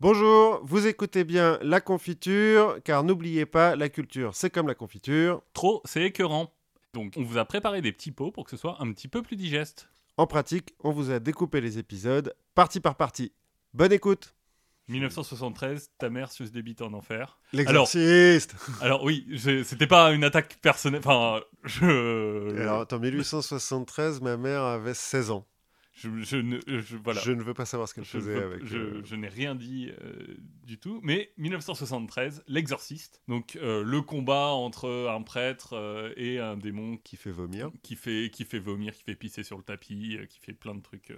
[0.00, 5.42] Bonjour, vous écoutez bien la confiture, car n'oubliez pas, la culture, c'est comme la confiture.
[5.54, 6.54] Trop, c'est écœurant.
[6.94, 9.22] Donc, on vous a préparé des petits pots pour que ce soit un petit peu
[9.22, 9.88] plus digeste.
[10.16, 13.32] En pratique, on vous a découpé les épisodes, partie par partie.
[13.74, 14.36] Bonne écoute
[14.86, 17.36] 1973, ta mère se débite en enfer.
[17.52, 19.26] L'exorciste Alors oui,
[19.64, 21.02] c'était pas une attaque personnelle.
[21.04, 22.56] Enfin, je.
[22.60, 25.44] Alors, en 1873, ma mère avait 16 ans.
[26.00, 27.20] Je, je ne, je- voilà.
[27.20, 28.64] Je ne veux pas savoir ce qu'elle faisait veux- avec...
[28.64, 31.00] je- euh, je n'ai rien dit euh, du tout.
[31.02, 33.20] Mais 1973, l'exorciste.
[33.28, 37.70] Donc euh, le combat entre un prêtre euh, et un démon qui fait vomir.
[37.82, 40.74] qui fait, qui fait vomir, qui fait pisser sur le tapis, euh, qui fait plein
[40.74, 41.16] de trucs, euh,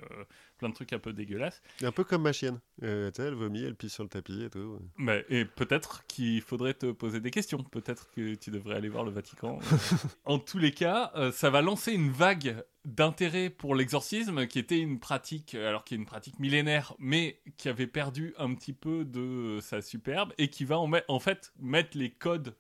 [0.61, 1.63] plein de trucs un peu dégueulasses.
[1.83, 2.61] Un peu comme ma chienne.
[2.83, 4.79] Euh, elle vomit, elle pisse sur le tapis et tout.
[4.97, 7.65] Mais, et peut-être qu'il faudrait te poser des questions.
[7.65, 9.59] Peut-être que tu devrais aller voir le Vatican.
[10.25, 14.79] en tous les cas, euh, ça va lancer une vague d'intérêt pour l'exorcisme, qui était
[14.79, 19.05] une pratique, alors qui est une pratique millénaire, mais qui avait perdu un petit peu
[19.05, 22.55] de sa superbe et qui va en, fait mettre les codes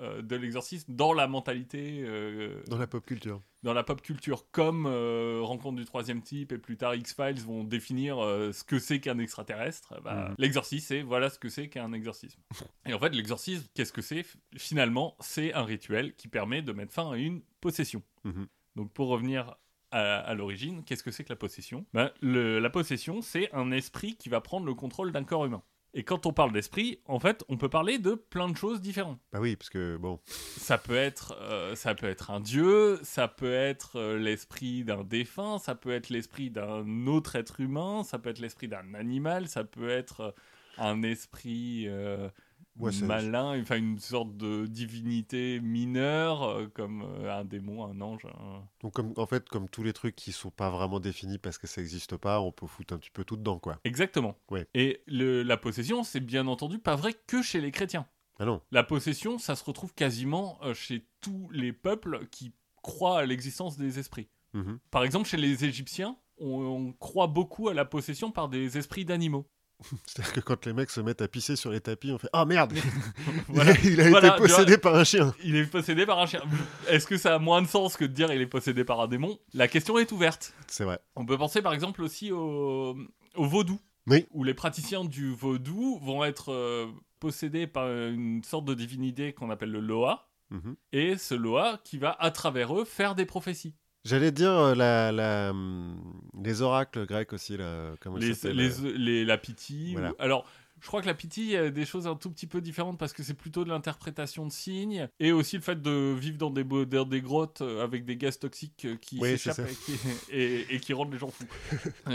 [0.00, 3.40] euh, de l'exorcisme dans la mentalité, euh, Dans la pop culture.
[3.62, 7.62] Dans la pop culture, comme euh, Rencontre du troisième type et plus tard X-Files vont
[7.64, 10.34] définir euh, ce que c'est qu'un extraterrestre, bah, Mhm.
[10.38, 12.40] l'exorcisme, c'est voilà ce que c'est qu'un exorcisme.
[12.86, 14.24] et en fait, l'exorcisme, qu'est-ce que c'est?
[14.56, 18.02] Finalement, c'est un rituel qui permet de mettre fin à une possession.
[18.24, 18.46] Mhm.
[18.76, 19.54] Donc pour revenir
[19.90, 21.84] à, à l'origine, qu'est-ce que c'est que la possession?
[21.92, 25.62] Ben, le- La possession, c'est un esprit qui va prendre le contrôle d'un corps humain.
[25.94, 29.20] Et quand on parle d'esprit, en fait, on peut parler de plein de choses différentes.
[29.32, 33.28] Bah oui, parce que, bon, ça peut être euh, ça peut être un dieu, ça
[33.28, 38.18] peut être euh, l'esprit d'un défunt, ça peut être l'esprit d'un autre être humain, ça
[38.18, 40.30] peut être l'esprit d'un animal, ça peut être euh,
[40.78, 42.28] un esprit euh,
[42.78, 48.24] Ouais, malin, enfin une sorte de divinité mineure euh, comme euh, un démon, un ange.
[48.24, 51.58] un- donc comme, en fait, comme tous les trucs qui sont pas vraiment définis parce
[51.58, 53.78] que ça n'existe pas, on peut foutre un petit peu tout dedans, quoi.
[53.84, 54.36] Exactement.
[54.50, 54.66] Ouais.
[54.74, 58.06] Et le- la possession, c'est bien entendu pas vrai que chez les chrétiens.
[58.38, 63.18] Ah non, La possession, ça se retrouve quasiment euh, chez tous les peuples qui croient
[63.20, 64.28] à l'existence des esprits.
[64.54, 64.78] Mhm.
[64.90, 69.04] Par exemple, chez les Égyptiens, on, on croit beaucoup à la possession par des esprits
[69.04, 69.46] d'animaux.
[70.06, 72.44] C'est-à-dire que quand les mecs se mettent à pisser sur les tapis, on fait Ah
[72.44, 72.72] merde
[73.48, 73.72] Voilà.
[73.84, 76.42] Il a Voilà, été possédé par un chien Il est possédé par un chien.
[76.88, 79.08] Est-ce que ça a moins de sens que de dire il est possédé par un
[79.08, 79.38] démon?
[79.54, 80.54] La question est ouverte.
[80.66, 80.98] C'est vrai.
[81.16, 82.96] On peut penser par exemple aussi au,
[83.34, 83.80] au vaudou.
[84.06, 84.26] Oui.
[84.32, 86.86] Où les praticiens du vaudou vont être euh,
[87.20, 90.28] possédés par une sorte de divinité qu'on appelle le Loa.
[90.50, 90.76] Mhm.
[90.92, 93.74] Et ce Loa qui va, à travers eux, faire des prophéties.
[94.04, 95.96] J'allais dire euh, la, la, hum,
[96.42, 99.92] les oracles grecs aussi, là, comment les, euh, les- la pitié.
[99.92, 100.10] Voilà.
[100.10, 100.44] ou- Alors,
[100.80, 102.98] je crois que la pitié, il y a des choses un tout petit peu différentes
[102.98, 106.50] parce que c'est plutôt de l'interprétation de signes et aussi le fait de vivre dans
[106.50, 109.92] des, bo- dans des grottes euh, avec des gaz toxiques qui Oui, s'échappent et qui,
[110.32, 111.46] et- et qui rendent les gens fous.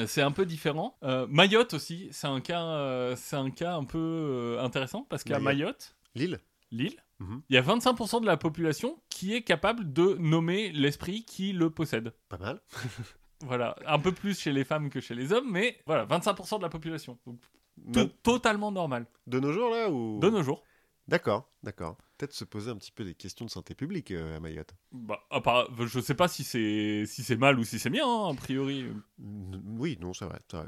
[0.07, 0.97] C'est un peu différent.
[1.03, 5.23] Euh, Mayotte aussi, c'est un cas, euh, c'est un cas un peu euh, intéressant parce
[5.23, 5.45] qu'à Mayotte.
[5.55, 6.39] Mayotte, L'île
[6.71, 7.41] l'île, Mhm.
[7.49, 11.69] il y a 25% de la population qui est capable de nommer l'esprit qui le
[11.69, 12.13] possède.
[12.29, 12.61] Pas mal.
[13.45, 16.63] Voilà, un peu plus chez les femmes que chez les hommes, mais voilà, 25% de
[16.63, 17.19] la population.
[17.27, 17.39] Donc,
[17.77, 19.05] No- to- totalement normal.
[19.27, 20.19] De nos jours, là ou...
[20.19, 20.63] De nos jours.
[21.07, 21.97] D'accord, d'accord.
[22.17, 24.73] Peut-être se poser un petit peu des questions de santé publique euh, à Mayotte.
[24.91, 28.07] Bah, à part- je sais pas si c'est si c'est mal ou si c'est bien,
[28.07, 28.87] hein, a priori.
[29.19, 30.67] Oui, non, c'est vrai, c'est vrai.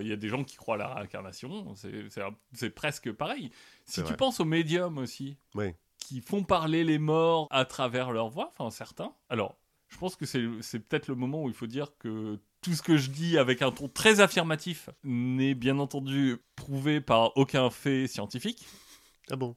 [0.00, 3.50] Il y a des gens qui croient à la réincarnation, c'est- presque pareil.
[3.86, 4.16] Si tu vrai.
[4.16, 5.72] penses aux médiums aussi, Oui.
[5.98, 9.12] qui font parler les morts à travers leur voix, enfin certains.
[9.28, 9.56] Alors,
[9.88, 12.82] je pense que c'est c'est peut-être le moment où il faut dire que tout ce
[12.82, 18.06] que je dis avec un ton très affirmatif n'est bien entendu prouvé par aucun fait
[18.06, 18.66] scientifique.
[19.30, 19.56] Ah bon?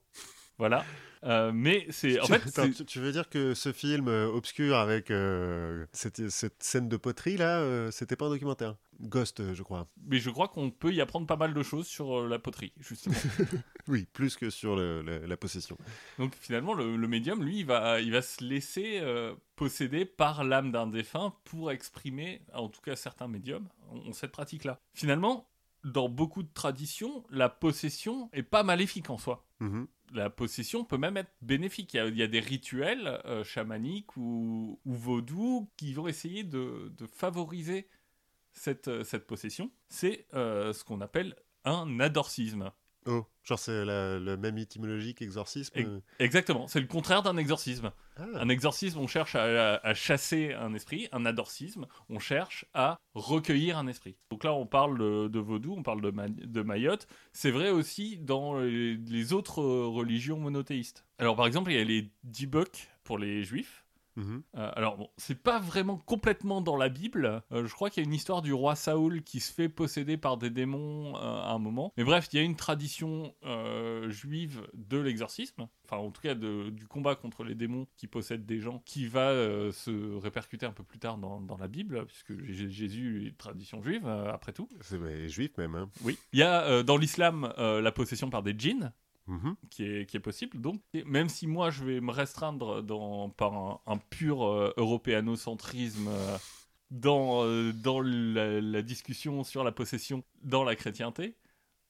[0.58, 0.86] Voilà.
[1.24, 4.75] Euh, mais c'est en tu, fait attends, tu- veux dire que ce film euh, obscur
[4.75, 8.75] avec euh, cette, cette scène de poterie, là, euh, c'était pas un documentaire?
[9.02, 9.88] Ghost, je crois.
[10.06, 13.16] mais je crois qu'on peut y apprendre pas mal de choses sur la poterie justement.
[13.88, 15.78] Oui, plus que sur le- le- la possession.
[16.19, 19.02] Donc finalement le, le médium lui il va il va se laisser
[19.56, 24.63] posséder par l'âme d'un défunt pour exprimer en tout cas certains médiums ont, cette pratique
[24.63, 24.80] là.
[24.94, 25.50] Finalement
[25.84, 29.44] dans beaucoup de traditions la possession est pas maléfique en soi.
[29.63, 29.88] Mhm.
[30.12, 31.94] la possession peut même être bénéfique.
[31.94, 37.88] Il y a, des rituels euh, chamaniques ou, ou qui vont essayer de, favoriser
[38.51, 39.71] cette, euh, cette possession.
[39.88, 42.71] C'est euh, ce qu'on appelle un adorcisme.
[43.05, 46.00] Oh, genre c'est la- le même étymologie qu'exorcisme Ex- euh.
[46.19, 47.91] Exactement, c'est le contraire d'un exorcisme.
[48.17, 51.07] Ah, Un exorcisme, on cherche à, à- à chasser un esprit.
[51.11, 54.15] Un adorcisme, on cherche à recueillir un esprit.
[54.29, 57.07] Donc là, on parle de, de vaudou, on parle de, Ma- de Mayotte.
[57.33, 61.05] C'est vrai aussi dans les, les autres religions monothéistes.
[61.17, 63.82] Alors par exemple, il y a les Dibuk pour les juifs.
[64.15, 64.44] Mhm.
[64.56, 67.42] Euh, alors bon, c'est pas vraiment complètement dans la Bible.
[67.51, 70.18] Euh, je crois qu'il y a une histoire du roi Saoul qui se fait posséder
[70.18, 71.92] par des démons euh, à un moment.
[71.98, 73.33] Mais bref, il y a une tradition
[74.10, 78.45] juive de l'exorcisme, enfin en tout cas de- du combat contre les démons qui possèdent
[78.45, 79.31] des gens, qui va
[79.71, 83.81] se répercuter un peu plus tard dans, dans la Bible, puisque Jésus est une tradition
[83.81, 84.68] juive après tout.
[84.81, 85.75] C'est juif même.
[85.75, 85.89] Hein.
[86.04, 86.18] Oui.
[86.33, 88.92] Il y a dans l'islam la possession par des djinns
[89.28, 89.56] Mhm.
[89.70, 90.60] qui est, possible.
[90.60, 92.84] Donc, même si moi je vais me restreindre
[93.38, 96.38] par un, pur euh, européanocentrisme euh,
[96.92, 101.38] dans, euh, la discussion sur la possession dans la chrétienté,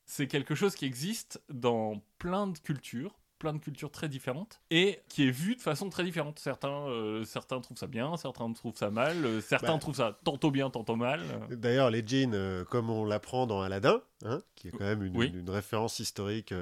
[0.06, 5.02] c'est quelque chose qui existe dans plein de cultures plein de cultures très différentes et
[5.10, 6.40] qui est vu de façon très différente.
[6.40, 9.80] Certains, euh, certains trouvent ça bien, certains trouvent ça mal, euh, certains Bah.
[9.80, 11.22] trouvent ça tantôt bien, tantôt mal.
[11.52, 15.18] D'ailleurs, les djinns, euh, comme on l'apprend dans Aladdin, hein, qui est quand même une,
[15.18, 15.28] Oui.
[15.36, 16.54] une référence historique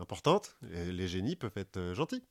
[0.00, 2.24] importante, les, génies peuvent être gentils.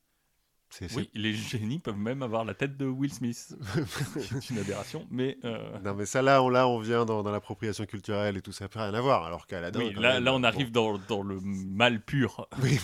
[0.94, 3.56] Oui, les génies peuvent même avoir la tête de Will Smith.
[4.20, 7.32] c'est une aberration, mais euh, Non, mais ça, là, on, là, on vient dans, dans
[7.32, 9.24] l'appropriation culturelle et tout ça, n'a rien à voir.
[9.24, 10.44] Alors oui, quand là, même, là on bon.
[10.44, 12.50] arrive dans, dans le mal pur.
[12.62, 12.78] Oui.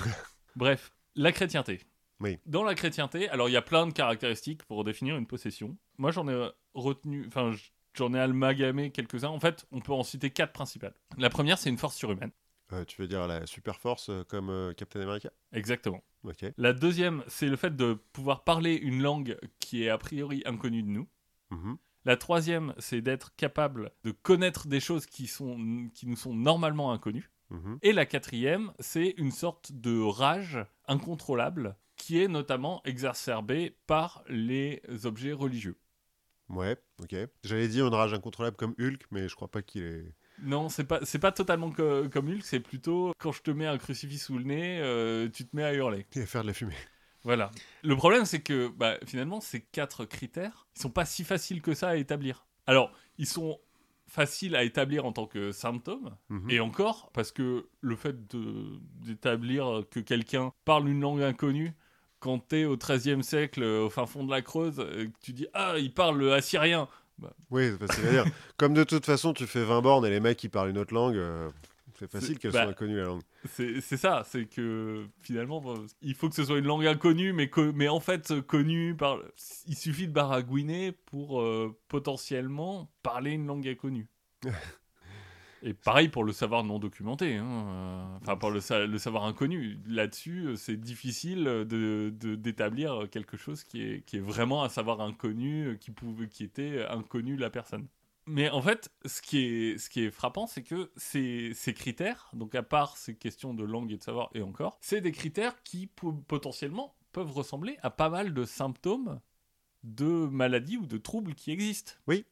[0.55, 1.81] Bref, la chrétienté.
[2.19, 2.37] Oui.
[2.45, 5.77] Dans la chrétienté, alors il y a plein de caractéristiques pour définir une possession.
[5.97, 7.51] Moi j'en ai retenu, enfin
[7.93, 9.29] j'en ai amalgamé quelques-uns.
[9.29, 10.93] En fait, on peut en citer quatre principales.
[11.17, 12.31] La première, c'est une force surhumaine.
[12.73, 15.29] Euh, tu veux dire la super force euh, comme euh, Captain America?
[15.51, 16.01] Exactement.
[16.57, 20.83] La deuxième, c'est le fait de pouvoir parler une langue qui est a priori inconnue
[20.83, 21.07] de nous.
[21.49, 21.77] Mhm.
[22.05, 26.91] La troisième, c'est d'être capable de connaître des choses qui, sont, qui nous sont normalement
[26.91, 27.29] inconnues.
[27.51, 27.77] Mhm.
[27.83, 30.57] Et la quatrième, c'est une sorte de rage
[30.87, 35.77] incontrôlable qui est notamment exacerbée par les objets religieux.
[36.49, 37.15] Ouais, ok.
[37.43, 40.13] J'allais dire une rage incontrôlable comme Hulk, mais je crois pas qu'il est.
[40.41, 43.67] Non, c'est pas c'est pas totalement co- comme Hulk, c'est plutôt quand je te mets
[43.67, 46.07] un crucifix sous le nez, euh, tu te mets à hurler.
[46.15, 46.75] Il va faire de la fumée.
[47.23, 47.51] Voilà.
[47.83, 51.73] Le problème, c'est que bah, finalement, ces quatre critères, ils sont pas si faciles que
[51.75, 52.47] ça à établir.
[52.65, 53.59] Alors, ils sont
[54.11, 56.49] faciles à établir en tant que symptômes, Mhm.
[56.51, 58.15] Et encore, parce que le fait
[58.99, 61.73] d'établir que quelqu'un parle une langue inconnue,
[62.19, 65.47] quand t'es au XIIIe siècle, euh, au fin fond de la Creuse, euh, tu dis
[65.53, 66.87] Ah, il parle assyrien.
[67.51, 68.25] Oui, c'est veux dire,
[68.57, 70.93] comme de toute façon, tu fais 20 bornes et les mecs qui parlent une autre
[70.93, 71.49] langue, euh,
[72.09, 73.21] c'est facile qu'elles bah, soient inconnues la langue.
[73.45, 75.63] C'est ça, c'est que finalement,
[76.01, 79.19] il faut que ce soit une langue inconnue, mais, mais en fait connue par.
[79.67, 84.07] Il suffit de baragouiner pour euh, potentiellement parler une langue inconnue.
[85.63, 89.25] Et pareil pour le savoir non documenté, hein, euh, enfin pour le, sa- le savoir
[89.25, 89.77] inconnu.
[89.85, 94.69] Là-dessus, euh, c'est difficile de de- d'établir quelque chose qui est, qui est vraiment un
[94.69, 97.87] savoir inconnu, qui, pouvait, qui était inconnu de la personne.
[98.27, 102.29] Mais en fait, ce qui est, ce qui est frappant, c'est que ces, ces critères,
[102.33, 105.61] donc à part ces questions de langue et de savoir, et encore, c'est des critères
[105.63, 109.19] qui po- potentiellement peuvent ressembler à pas mal de symptômes
[109.83, 111.93] de maladies ou de troubles qui existent.
[112.07, 112.25] Oui.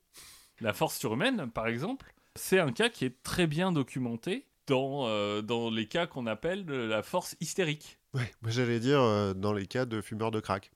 [0.60, 5.42] La force surhumaine, par exemple, c'est un cas qui est très bien documenté dans, euh,
[5.42, 7.98] dans les cas qu'on appelle la force hystérique.
[8.14, 10.72] Moi j'allais dire euh, dans les cas de fumeurs de crack.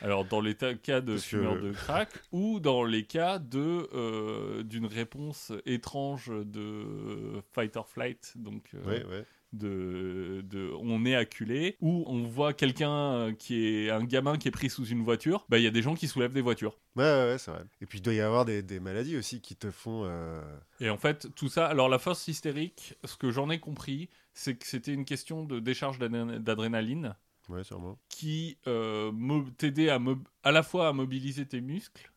[0.00, 3.88] Alors, dans les cas de Parce que- fumeurs de crack ou dans les cas de
[3.94, 9.24] euh, d'une réponse étrange de fight or flight, donc euh, Ouais, ouais.
[9.52, 14.48] de, de on est acculé, ou on voit quelqu'un euh, qui est un gamin qui
[14.48, 16.78] est pris sous une voiture, bah il y a des gens qui soulèvent des voitures.
[16.96, 17.64] Ouais, ouais, ouais, c'est vrai.
[17.80, 20.02] Et puis il doit y avoir des, des maladies aussi qui te font.
[20.04, 20.42] euh,
[20.80, 24.54] Et en fait, tout ça, alors la force hystérique, ce que j'en ai compris, c'est
[24.54, 27.14] que c'était une question de décharge d'adré- d'adrénaline
[27.48, 27.98] Ouais, sûrement.
[28.08, 29.10] qui euh,
[29.58, 29.98] t'aidait à,
[30.44, 32.10] à la fois à mobiliser tes muscles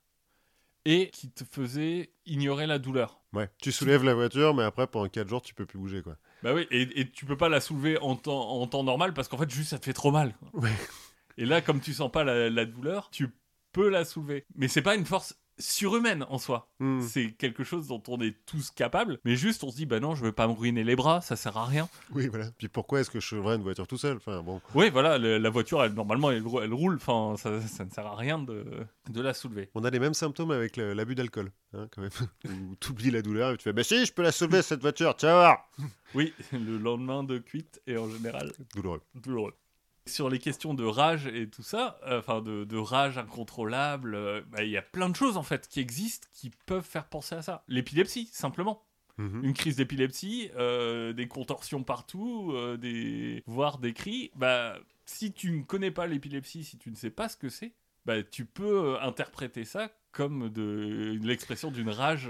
[0.86, 3.20] et qui te faisait ignorer la douleur.
[3.34, 3.50] Ouais.
[3.62, 6.16] Tu soulèves la voiture, mais après pendant 4 jours, tu peux plus bouger, quoi.
[6.44, 9.28] Bah oui, et, et tu peux pas la soulever en temps, en temps normal parce
[9.28, 10.36] qu'en fait, juste ça te fait trop mal.
[10.38, 10.62] quoi.
[10.62, 10.74] Ouais.
[11.38, 13.30] Et là, comme tu sens pas la, la douleur, tu
[13.72, 14.46] peux la soulever.
[14.56, 16.70] Mais c'est pas une force surhumaine en soi.
[16.80, 17.02] Hmm.
[17.02, 20.16] C'est quelque chose dont on est tous capables, mais juste on se dit, bah non,
[20.16, 21.88] je veux pas me ruiner les bras, ça sert à rien.
[22.12, 22.52] Oui, voilà.
[22.58, 24.18] Puis pourquoi est-ce que je chevrerais une voiture tout seul?
[24.18, 24.62] Enfin, bon.
[24.74, 28.06] Oui, voilà, le- la voiture, elle, normalement, elle, elle roule, enfin, ça, ça ne sert
[28.06, 28.66] à rien de,
[29.10, 29.70] de la soulever.
[29.76, 32.12] On a les mêmes symptômes avec l'abus d'alcool, hein, quand même.
[32.72, 35.16] Où t'oublies la douleur et tu fais Bah si, je peux la soulever cette voiture,
[35.16, 35.70] tu vas voir
[36.14, 39.02] Oui, le lendemain de cuite est en général Douloureux.
[39.16, 39.54] douloureux.
[40.08, 44.42] Sur les questions de rage et tout ça, euh, enfin de, de rage incontrôlable, euh,
[44.52, 47.34] bah, il y a plein de choses en fait qui existent qui peuvent faire penser
[47.34, 47.64] à ça.
[47.68, 48.84] L'épilepsie, simplement.
[49.18, 49.44] Mhm.
[49.44, 53.44] Une crise d'épilepsie, euh, des contorsions partout, des...
[53.48, 54.30] voire des cris.
[54.36, 57.74] Bah, si tu ne connais pas l'épilepsie, si tu ne sais pas ce que c'est,
[58.06, 62.30] bah, tu peux interpréter ça comme de l'expression d'une rage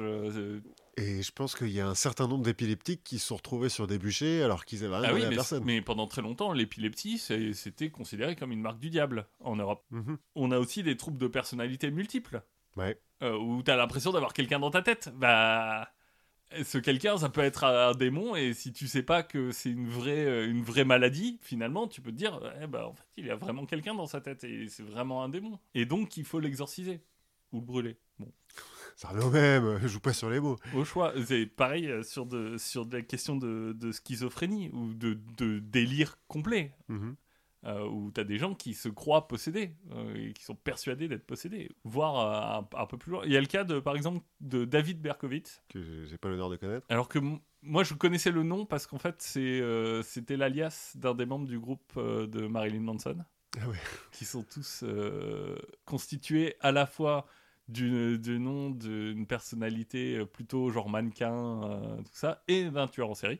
[0.98, 3.86] Et je pense qu'il y a un certain nombre d'épileptiques qui se sont retrouvés sur
[3.86, 5.64] des bûchers alors qu'ils avaient rien Ah oui, à mais, personne.
[5.66, 9.84] mais pendant très longtemps, l'épilepsie, c'était considéré comme une marque du diable en Europe.
[9.92, 10.18] Mhm.
[10.36, 12.42] On a aussi des troubles de personnalité multiples,
[12.78, 12.98] Ouais.
[13.24, 15.10] euh, où t'as l'impression d'avoir quelqu'un dans ta tête.
[15.16, 15.90] Bah,
[16.64, 19.90] ce quelqu'un, ça peut être un démon, et si tu sais pas que c'est une
[19.90, 23.25] vraie, euh, une vraie maladie, finalement, tu peux te dire, eh bah, en fait, il
[23.25, 25.60] y a vraiment quelqu'un dans sa tête, et c'est vraiment un démon.
[25.74, 27.02] Et donc, il faut l'exorciser.
[27.52, 27.98] Ou le brûler.
[28.20, 28.32] Bon.
[28.96, 30.58] Ça revient au même, je joue pas sur les mots.
[30.74, 34.94] Au choix, c'est pareil euh, sur, de, sur de la question de, de schizophrénie ou
[34.94, 37.16] de, de délire complet, Mhm.
[37.66, 41.10] euh, où tu as des gens qui se croient possédés euh, et qui sont persuadés
[41.10, 43.22] d'être possédés, voire un, un peu plus loin.
[43.25, 46.50] Il y a le cas, de, par exemple, de David Berkowitz, Que j'ai- pas l'honneur
[46.50, 46.86] de connaître.
[46.90, 47.20] alors que
[47.64, 51.60] moi je connaissais le nom parce qu'en fait euh, c'était l'alias d'un des membres du
[51.60, 53.18] groupe de Marilyn Manson,
[53.60, 53.75] Ah ouais.
[54.14, 54.86] qui sont tous
[55.86, 57.25] constitués à la fois
[57.67, 63.10] du, du nom d'une personnalité euh, plutôt genre mannequin, euh, tout ça, et d'un tueur
[63.10, 63.39] en série.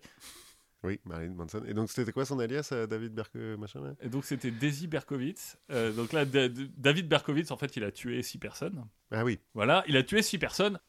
[0.84, 1.64] Oui, Marilyn Manson.
[1.66, 3.96] Et donc c'était quoi son alias, euh, David Berke machin là?
[4.02, 5.58] Et donc c'était Daisy Berkowitz.
[5.72, 8.86] Euh, donc là, Da- Da- David Berkowitz, en fait, il a tué six personnes.
[9.10, 9.40] Ah oui.
[9.56, 10.80] Voilà, il a tué six personnes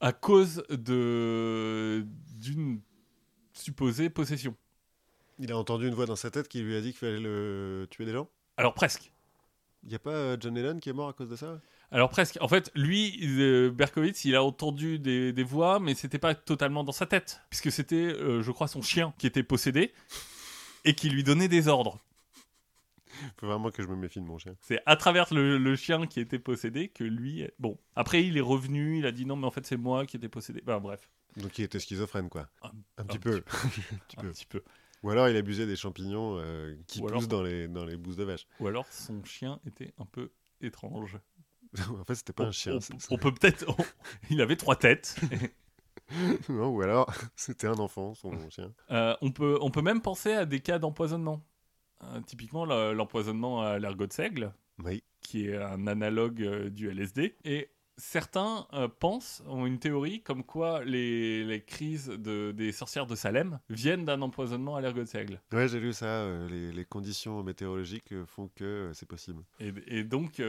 [0.00, 2.06] à cause de
[2.40, 2.80] d'une
[3.52, 4.56] supposée possession.
[5.38, 7.86] Il a entendu une voix dans sa tête qui lui a dit qu'il fallait le...
[7.90, 8.30] tuer des gens?
[8.56, 9.12] Alors presque.
[9.84, 11.60] Il y a pas John Lennon qui est mort à cause de ça?
[11.92, 12.38] Alors presque.
[12.40, 16.84] En fait, lui, euh, Berkowitz, il a entendu des, des voix, mais c'était pas totalement
[16.84, 19.92] dans sa tête, puisque c'était, euh, je crois, son chien qui était possédé
[20.84, 22.00] et qui lui donnait des ordres.
[23.36, 24.54] Faut vraiment que je me méfie de mon chien.
[24.62, 27.46] C'est à travers le, le chien qui était possédé que lui.
[27.58, 30.16] Bon, après, il est revenu, il a dit non, mais en fait, c'est moi qui
[30.16, 30.62] étais possédé.
[30.64, 32.48] Ben, bref, Donc il était schizophrène quoi.
[32.62, 33.40] Un- Un petit un peu.
[33.42, 34.26] petit peu.
[34.26, 34.62] un petit peu.
[35.02, 37.96] Ou alors il abusait des champignons euh, qui Ou poussent alors- dans, les, dans les
[37.98, 38.46] bousses de vache.
[38.60, 40.30] Ou alors, son chien était un peu
[40.62, 41.18] étrange.
[42.00, 42.78] en fait c'était pas on, un chien.
[43.10, 43.64] on- peut peut-être.
[43.68, 43.76] on-
[44.30, 45.16] Il avait trois têtes.
[46.50, 48.72] Non, ou alors c'était un enfant, son chien.
[48.90, 51.42] Euh, on, peut, on peut même penser à des cas d'empoisonnement.
[52.04, 54.52] Euh, typiquement, le- l'empoisonnement à l'ergot de seigle,
[54.84, 55.02] Oui.
[55.22, 57.36] qui est un analogue euh, du LSD.
[57.44, 57.70] Et
[58.02, 63.14] certains euh, pensent, ont une théorie comme quoi les, les crises de, des sorcières de
[63.14, 65.40] Salem viennent d'un empoisonnement à l'ergot de seigle.
[65.52, 66.06] Ouais, j'ai lu ça.
[66.06, 69.44] euh, les, les conditions météorologiques font que euh, c'est possible.
[69.60, 70.42] Et, et donc,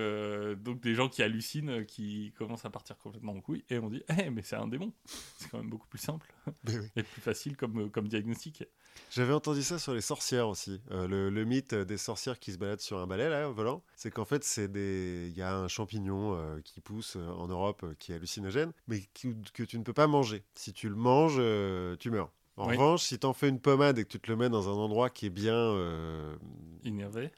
[0.64, 4.02] donc des gens qui hallucinent, qui commencent à partir complètement en couille, et on dit,
[4.20, 4.92] eh, mais c'est un démon.
[5.38, 6.34] C'est quand même beaucoup plus simple
[6.68, 6.74] oui.
[6.96, 8.64] et plus facile comme, comme diagnostic.
[9.12, 10.82] J'avais entendu ça sur les sorcières aussi.
[10.92, 14.12] Le, le mythe des sorcières qui se baladent sur un balai, là, en volant, c'est
[14.12, 15.28] qu'en fait, c'est des...
[15.32, 19.02] il y a un champignon qui pousse euh, en Europe euh, qui est hallucinogène, mais
[19.14, 20.44] qui- que tu ne peux pas manger.
[20.56, 22.32] Si tu le manges, euh, tu meurs.
[22.56, 22.76] En Oui.
[22.76, 24.74] revanche, si tu en fais une pommade et que tu te le mets dans un
[24.74, 26.36] endroit qui est bien euh,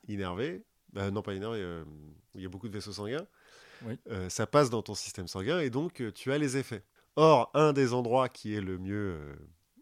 [0.07, 1.83] innervé, bah, non pas innervé, euh,
[2.35, 3.25] il y a beaucoup de vaisseaux sanguins,
[3.83, 3.97] Oui.
[4.29, 6.83] ça passe dans ton système sanguin et donc tu as les effets.
[7.15, 9.17] Or, un des endroits qui est le mieux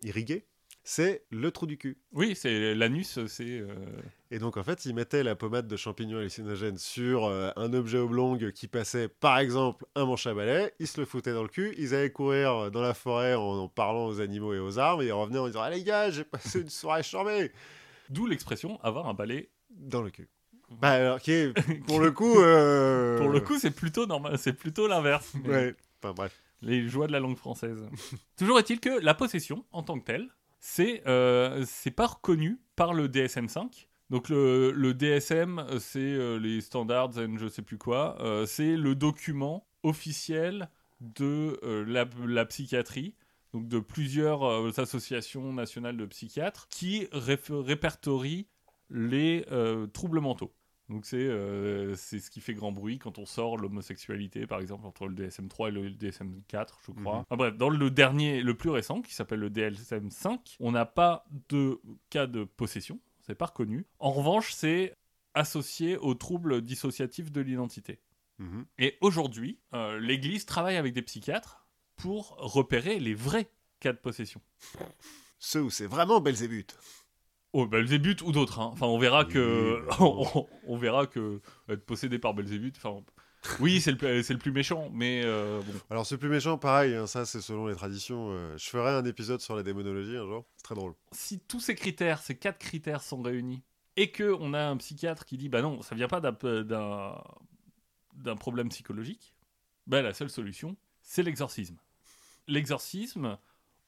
[0.04, 0.46] irrigué,
[0.84, 1.98] c'est le trou du cul.
[2.12, 3.44] Oui, c'est l'anus, c'est.
[3.62, 3.68] euh,
[4.32, 7.98] Et donc, en fait, ils mettaient la pommade de champignons hallucinogènes sur euh, un objet
[8.00, 10.74] oblong qui passait, par exemple, un manche à balai.
[10.80, 11.74] Ils se le foutaient dans le cul.
[11.78, 15.04] Ils allaient courir dans la forêt en, en parlant aux animaux et aux arbres.
[15.04, 17.52] Et ils revenaient en disant Ah, les gars, j'ai passé une soirée charmée
[18.10, 19.50] D'où l'expression avoir un balai.
[19.70, 20.28] Dans le cul.
[20.70, 21.54] Bah, alors, qui est,
[21.88, 22.40] pour le coup.
[22.42, 25.34] euh, Pour le coup, c'est plutôt normal, c'est plutôt l'inverse.
[25.44, 25.76] mais Ouais.
[26.02, 26.38] Enfin, bref.
[26.62, 27.84] Les joies de la langue française.
[28.38, 30.28] Toujours est-il que la possession, en tant que telle,
[30.66, 33.88] c'est euh, pas reconnu par le DSM-5.
[34.10, 38.16] Donc le, le DSM, c'est euh, les standards and je sais plus quoi.
[38.22, 40.70] euh, c'est le document officiel
[41.02, 43.14] de euh, la, la psychiatrie,
[43.54, 48.48] donc de plusieurs associations nationales de psychiatres, qui réf- répertorient
[48.90, 49.46] les
[49.92, 50.54] troubles mentaux.
[50.94, 54.86] Donc c'est euh, c'est ce qui fait grand bruit quand on sort l'homosexualité, par exemple,
[54.86, 57.16] entre le DSM-3 et le DSM-4, je crois.
[57.16, 57.26] Mhm.
[57.28, 61.26] Enfin bref, dans le dernier, le plus récent, qui s'appelle le DSM-5, on n'a pas
[61.50, 61.82] de
[62.12, 63.88] cas de possession, c'est pas reconnu.
[63.98, 64.94] En revanche, c'est
[65.34, 68.00] associé aux troubles dissociatifs de l'identité.
[68.38, 68.66] Mhm.
[68.78, 74.42] Et aujourd'hui, euh, l'Église travaille avec des psychiatres pour repérer les vrais cas de possession.
[75.40, 76.78] Ceux où c'est vraiment Belzébuth.
[77.54, 78.60] Oh, Belzébuth ou d'autres.
[78.60, 78.70] hein.
[78.74, 82.76] Enfin, on verra que on, on verra que être possédé par Belzébuth.
[82.78, 83.04] Enfin,
[83.60, 85.74] oui, c'est le, le plus méchant, mais euh, bon.
[85.90, 88.30] Alors, c'est plus méchant, pareil, hein, ça, c'est selon les traditions.
[88.32, 90.46] euh, je ferai un épisode sur la démonologie un jour.
[90.56, 90.94] C'est très drôle.
[91.12, 93.62] Si tous ces critères, ces quatre critères sont réunis,
[93.98, 96.32] et que on a un psychiatre qui dit bah non, ça vient pas d'un
[96.64, 97.22] d'un
[98.16, 99.36] d'un problème psychologique,
[99.88, 101.78] bah la seule solution, c'est l'exorcisme.
[102.48, 103.38] L'exorcisme.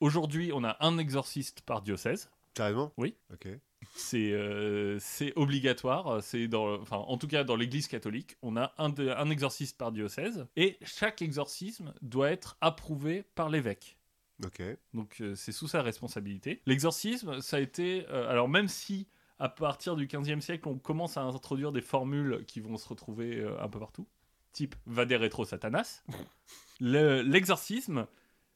[0.02, 2.30] Aujourd'hui, on a un exorciste par diocèse.
[2.56, 3.16] Carrément Oui.
[3.32, 3.48] Ok.
[3.94, 4.98] C'est euh,
[5.36, 6.24] obligatoire.
[6.24, 9.78] C'est dans, enfin, en tout cas dans l'Église catholique, on a un, de- un exorciste
[9.78, 13.98] par diocèse et chaque exorcisme doit être approuvé par l'évêque.
[14.44, 14.62] Ok.
[14.94, 16.62] Donc euh, c'est sous sa responsabilité.
[16.66, 18.06] L'exorcisme, ça a été...
[18.10, 19.08] euh, alors même si
[19.38, 23.38] à partir du 15e siècle, on commence à introduire des formules qui vont se retrouver
[23.40, 24.08] euh, un peu partout,
[24.54, 26.04] type Vade retro Satanas,
[26.80, 28.08] le- l'exorcisme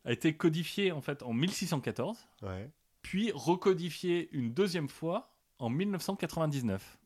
[0.06, 2.70] a été codifié en fait en 1614, Ouais.
[3.02, 6.98] Puis recodifié une deuxième fois en 1999.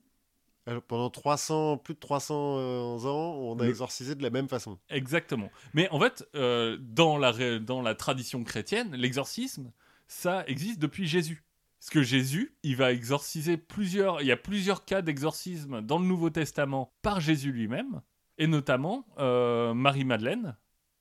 [0.66, 4.80] Alors, pendant 300, plus de 300 euh, ans, on a exorcisé de la même façon.
[4.90, 5.50] Exactement.
[5.74, 9.74] Mais en fait, euh, dans, la, ré- dans la tradition chrétienne, l'exorcisme,
[10.08, 11.44] ça existe depuis Jésus.
[11.80, 14.22] Parce que Jésus, il va exorciser plusieurs...
[14.22, 18.02] Il y a plusieurs cas d'exorcisme dans le Nouveau Testament par Jésus lui-même,
[18.38, 20.56] et notamment euh, Marie-Madeleine.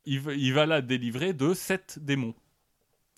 [0.06, 2.34] Il, va- il va la délivrer de sept démons.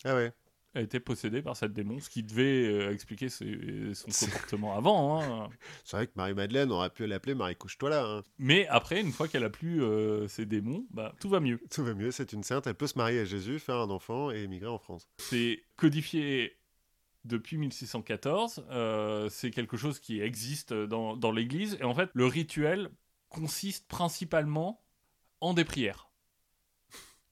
[0.04, 0.34] Ah ouais.
[0.76, 5.22] Était possédée par sept démons, ce qui devait euh, expliquer ses- son comportement avant.
[5.22, 5.48] hein.
[5.84, 8.04] C'est vrai que Marie-Madeleine, aurait pu l'appeler Marie couche-toi là.
[8.04, 8.22] hein.
[8.38, 11.60] Mais après, une fois qu'elle a plus euh, ses démons, bah, tout va mieux.
[11.70, 14.32] Tout va mieux, c'est une sainte, elle peut se marier à Jésus, faire un enfant
[14.32, 15.06] et émigrer en France.
[15.18, 16.56] c'est codifié
[17.24, 18.66] depuis 1614.
[18.70, 21.76] euh, c'est quelque chose qui existe dans, dans l'Église.
[21.80, 22.90] Et en fait, le rituel
[23.28, 24.84] consiste principalement
[25.40, 26.10] en des prières.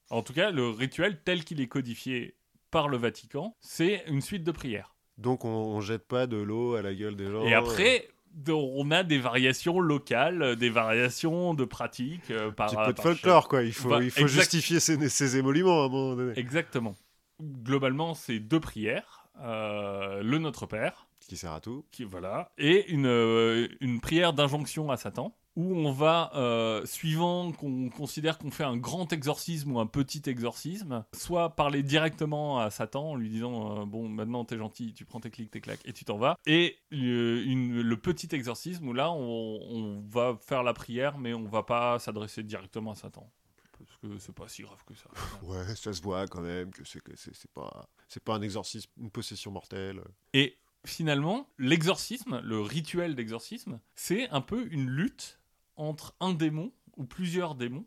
[0.09, 2.37] En tout cas, le rituel tel qu'il est codifié
[2.73, 4.93] par le Vatican, c'est une suite de prières.
[5.17, 7.45] Donc on, on jette pas de l'eau à la gueule des gens.
[7.45, 8.09] Et après,
[8.49, 12.31] on a des variations locales, des variations de pratiques.
[12.31, 13.61] euh, par, Un petit peu de folklore, quoi.
[13.63, 16.33] Il faut, Bah, il faut exact- justifier ses émoluments à un moment donné.
[16.37, 16.95] Exactement.
[17.41, 19.19] Globalement, c'est deux prières.
[19.41, 21.85] euh, le Notre Père, Qui sert à tout.
[21.91, 27.51] qui voilà, et une, euh, une prière d'injonction à Satan, où on va, euh, suivant
[27.51, 32.71] qu'on considère qu'on fait un grand exorcisme ou un petit exorcisme, soit parler directement à
[32.71, 35.85] Satan en lui disant euh, bon maintenant t'es gentil, tu prends tes clics, tes claques
[35.85, 40.37] et tu t'en vas, et euh, une- le petit exorcisme où là on, on va
[40.41, 43.29] faire la prière mais on va pas s'adresser directement à Satan.
[43.77, 45.09] Parce que c'est pas si grave que ça.
[45.43, 48.41] Ouais, ça se voit quand même que c'est que c'est c'est pas c'est pas un
[48.41, 50.01] exorcisme, une possession mortelle.
[50.33, 55.39] Et finalement, l'exorcisme, le rituel d'exorcisme, c'est un peu une lutte
[55.75, 57.85] entre un démon ou plusieurs démons,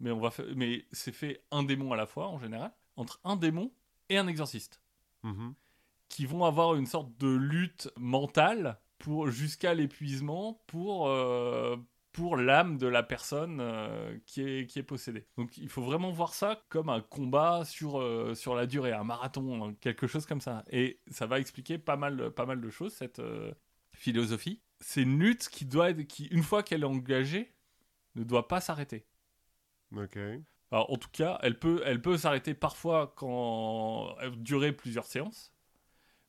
[0.00, 3.20] mais, on va fa- mais c'est fait un démon à la fois en général, entre
[3.24, 3.72] un démon
[4.08, 4.80] et un exorciste,
[5.22, 5.54] Mhm.
[6.08, 11.76] qui vont avoir une sorte de lutte mentale pour jusqu'à l'épuisement pour euh,
[12.12, 15.26] pour l'âme de la personne euh, qui, est, qui est possédée.
[15.36, 19.04] Donc il faut vraiment voir ça comme un combat sur, euh, sur la durée, un
[19.04, 20.64] marathon, hein, quelque chose comme ça.
[20.70, 23.20] Et ça va expliquer pas mal, pas mal de choses, cette
[23.92, 24.62] philosophie.
[24.88, 27.52] C'est une lutte qui doit être, qui, une fois qu'elle est engagée,
[28.14, 29.04] ne doit pas s'arrêter.
[29.92, 30.16] Ok.
[30.70, 35.52] Alors, en tout cas, elle peut, elle peut s'arrêter parfois quand elle durer plusieurs séances,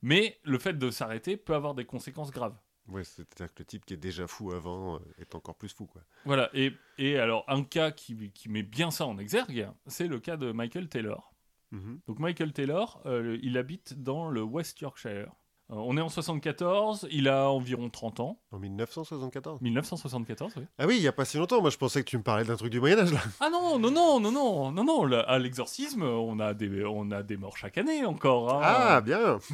[0.02, 2.58] mais le fait de s'arrêter peut avoir des conséquences graves.
[2.88, 5.86] Ouais, c'est-à-dire que le type qui est déjà fou avant euh, est encore plus fou,
[5.86, 6.02] quoi.
[6.26, 10.20] Voilà, et, et alors un cas qui, qui met bien ça en exergue, c'est le
[10.20, 11.32] cas de Michael Taylor.
[11.70, 12.00] Mhm.
[12.08, 15.32] Donc Michael Taylor, euh, il habite dans le West Yorkshire.
[15.70, 18.40] Euh, on est en 74, il a environ 30 ans.
[18.52, 19.62] En 1974.
[19.62, 20.64] 1974, oui.
[20.78, 21.60] Ah oui, il y a pas si longtemps.
[21.62, 23.20] Moi, je pensais que tu me parlais d'un truc du Moyen Âge là.
[23.42, 27.22] Ah non, non, non, non, non, non, non, à l'exorcisme, on a, des, on a
[27.24, 28.54] des morts chaque année encore.
[28.54, 28.62] hein.
[28.64, 29.40] Ah bien.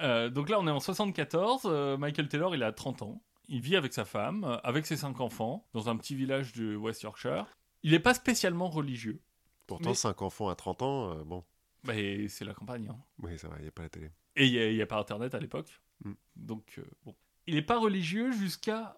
[0.00, 1.62] Euh, donc là, on est en 74.
[1.66, 3.22] euh, Michael Taylor, il a 30 ans.
[3.46, 6.74] Il vit avec sa femme, euh, avec ses cinq enfants, dans un petit village du
[6.74, 7.46] West Yorkshire.
[7.84, 9.20] Il n'est pas spécialement religieux.
[9.68, 11.44] Pourtant, Mais- 5 enfants à 30 ans, bon.
[11.84, 12.88] Mais c'est la campagne.
[12.90, 12.96] hein.
[13.22, 14.10] Oui, ça va, il n'y a pas la télé.
[14.36, 15.80] Et il n'y a, pas Internet à l'époque.
[16.04, 16.12] Mm.
[16.36, 17.14] Donc, euh, bon.
[17.46, 18.96] Il n'est pas religieux jusqu'à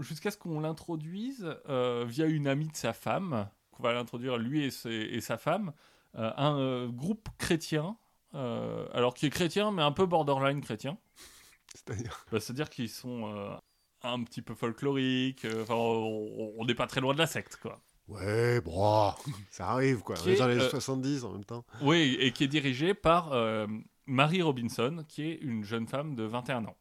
[0.00, 4.64] jusqu'à ce qu'on l'introduise euh, via une amie de sa femme, qu'on va l'introduire lui
[4.64, 5.72] et, ses- et sa femme,
[6.14, 7.96] euh, un groupe chrétien,
[8.32, 10.96] alors qui est chrétien, mais un peu borderline chrétien.
[11.74, 12.24] C'est-à-dire.
[12.32, 13.58] Bah, C'est-à-dire qu'ils sont
[14.04, 17.80] un petit peu folkloriques, euh, enfin, on n'est pas très loin de la secte, quoi.
[18.06, 19.12] Ouais, bon,
[19.50, 20.14] ça arrive quoi.
[20.16, 21.64] Qui est les euh, 70 en même temps.
[21.80, 23.66] Oui, et qui est dirigé par euh,
[24.06, 26.76] Mary Robinson, qui est une jeune femme de 21 ans.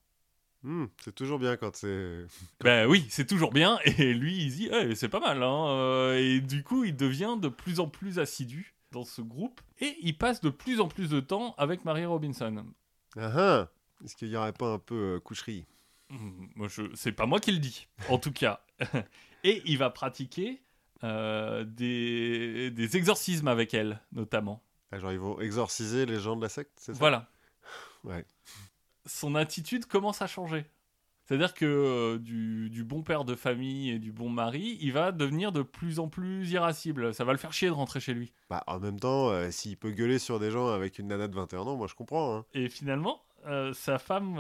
[0.64, 2.26] Hmm, c'est toujours bien quand c'est.
[2.64, 3.80] Ben oui, c'est toujours bien.
[3.98, 5.44] Et lui, il dit, Eh, c'est pas mal.
[5.44, 5.68] Hein.
[5.70, 9.60] euh, Et du coup, il devient de plus en plus assidu dans ce groupe.
[9.80, 12.64] Et il passe de plus en plus de temps avec Mary Robinson.
[13.18, 13.68] Ah ah
[14.06, 15.66] Est-ce qu'il n'y aurait pas un peu euh, coucherie?
[16.12, 16.84] Hum, Moi, je...
[16.94, 18.62] C'est pas moi qui le dis, en tout cas.
[19.44, 20.62] Et il va pratiquer
[21.04, 22.72] euh, des...
[22.72, 24.64] des exorcismes avec elle, notamment.
[24.94, 27.00] Ah, Genre, ils vont exorciser les gens de la secte, c'est ça?
[27.00, 27.30] Voilà.
[28.04, 28.26] Ouais.
[29.06, 30.66] Son attitude commence à changer.
[31.24, 35.14] C'est-à-dire que euh, du, du bon père de famille et du bon mari, il va
[35.14, 37.14] devenir de plus en plus irascible.
[37.14, 38.34] Ça va le faire chier de rentrer chez lui.
[38.50, 41.36] Bah, en même temps, euh, s'il peut gueuler sur des gens avec une nana de
[41.36, 42.36] 21 ans, moi je comprends.
[42.36, 42.46] Hein.
[42.54, 44.38] Et finalement, euh, sa femme,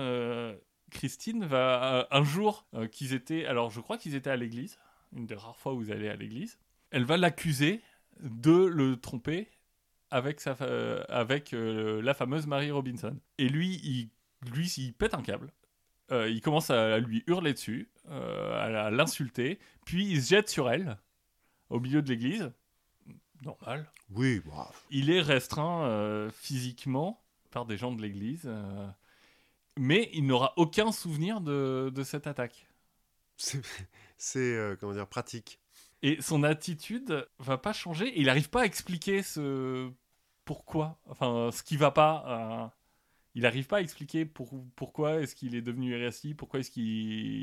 [0.91, 3.45] Christine, va un jour qu'ils étaient.
[3.45, 4.77] Alors, je crois qu'ils étaient à l'église,
[5.15, 6.59] une des rares fois où ils allaient à l'église.
[6.91, 7.81] Elle va l'accuser
[8.19, 9.47] de le tromper
[10.13, 13.17] avec, sa, euh, avec euh, la fameuse Mary Robinson.
[13.39, 14.09] Et lui, il,
[14.51, 15.51] lui, il pète un câble.
[16.11, 20.97] Euh, il commence à lui hurler dessus, à l'insulter, puis il se jette sur elle,
[21.69, 22.51] au milieu de l'église.
[23.41, 23.89] Normal.
[24.11, 28.47] Oui, bah, Il est restreint physiquement par des gens de l'église,
[29.79, 32.67] mais il n'aura aucun souvenir de, de cette attaque.
[34.17, 35.59] c'est, comment dire, pratique.
[36.03, 38.11] Et son attitude va pas changer.
[38.19, 39.89] Il n'arrive pas à expliquer ce
[40.45, 42.23] pourquoi, enfin ce qui va pas.
[42.27, 42.67] euh,
[43.35, 46.83] il n'arrive pas à expliquer pour, pourquoi est-ce qu'il est devenu RSI, pourquoi est-ce qu'il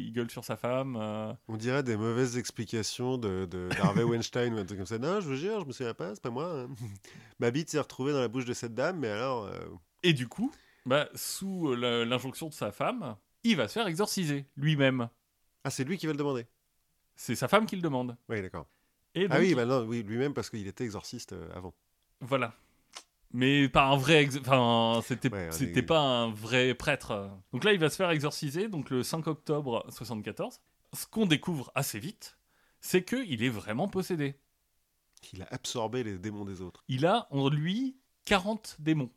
[0.07, 0.97] il gueule sur sa femme.
[0.97, 1.33] euh.
[1.49, 3.45] On dirait des mauvaises explications de,
[3.77, 4.99] d'Harvey Weinstein ou un truc comme ça.
[4.99, 6.61] Non, je vous jure, je me souviens pas, c'est pas moi.
[6.61, 6.69] hein.
[7.41, 9.47] Ma bite s'est retrouvée dans la bouche de cette dame, mais alors.
[9.47, 9.59] euh,
[10.05, 10.53] Et du coup,
[10.87, 15.09] bah, sous l'injonction de sa femme, il va se faire exorciser lui-même.
[15.65, 16.47] Ah, c'est lui qui va le demander.
[17.17, 18.17] C'est sa femme qui le demande.
[18.29, 18.69] Oui, d'accord.
[19.17, 21.75] Et Ah oui, bah non, oui, lui-même parce qu'il était exorciste avant.
[22.21, 22.55] Voilà.
[23.33, 24.29] Mais pas un vrai.
[24.41, 27.31] Enfin, c'était Ouais, c'était pas un vrai prêtre.
[27.53, 30.61] Donc là, il va se faire exorciser, donc le 5 octobre 74.
[30.93, 32.39] Ce qu'on découvre assez vite,
[32.81, 34.35] c'est qu'il est vraiment possédé.
[35.33, 36.83] Il a absorbé les démons des autres.
[36.89, 39.11] Il a en lui 40 démons.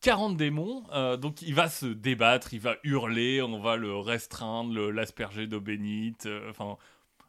[0.00, 4.90] 40 démons, euh, donc il va se débattre, il va hurler, on va le restreindre,
[4.90, 6.76] l'asperger d'eau bénite, euh, enfin,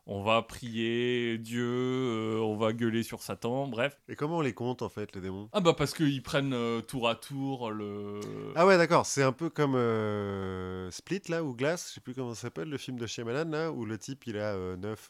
[0.05, 3.99] on va prier Dieu, euh, on va gueuler sur Satan, bref.
[4.07, 5.49] Et comment on les compte en fait, les démons?
[5.53, 8.19] Ah bah parce qu'ils prennent euh, tour à tour le...
[8.55, 12.13] Ah ouais, d'accord, c'est un peu comme euh, Split là, ou Glass, je sais plus
[12.13, 15.09] comment ça s'appelle, le film de Shyamalan là, où le type il a 9.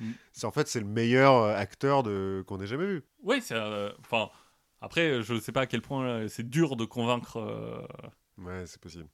[0.00, 0.10] Mm.
[0.32, 2.44] C'est en fait c'est le meilleur acteur de...
[2.46, 3.02] qu'on ait jamais vu.
[3.22, 3.58] Oui, c'est...
[4.00, 4.30] Enfin,
[4.80, 7.86] après, je sais pas à quel point c'est dur de convaincre...
[8.38, 9.08] Ouais, c'est possible.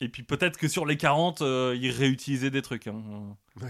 [0.00, 2.86] Et puis peut-être que sur les 40, euh, ils réutilisaient des trucs.
[2.86, 3.36] hein.
[3.60, 3.68] Ouais.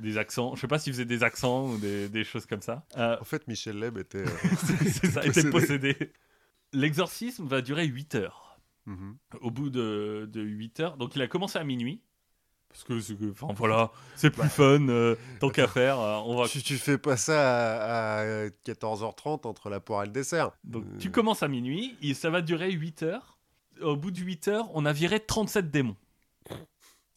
[0.00, 0.54] Des accents.
[0.56, 2.84] Je sais pas s'ils faisaient des accents ou des, des choses comme ça.
[2.96, 4.18] Euh, En fait, Michel Leb était.
[4.18, 4.26] euh,
[5.12, 5.50] ça, était Possédé.
[5.94, 6.12] possédé.
[6.72, 8.58] L'exorcisme va durer 8 heures.
[8.86, 9.16] mhm.
[9.40, 12.00] Au bout de, de 8 heures, donc il a commencé à minuit.
[12.68, 13.00] Parce que,
[13.32, 16.46] enfin voilà, c'est plus fun, euh, tant qu'à faire, euh, on va...
[16.46, 20.52] tu, tu fais pas ça à, à 14h30 entre la poire et le dessert.
[20.62, 23.38] Donc Euh, tu commences à minuit, et ça va durer 8 heures.
[23.82, 25.96] Au bout de 8 heures, on a viré 37 démons.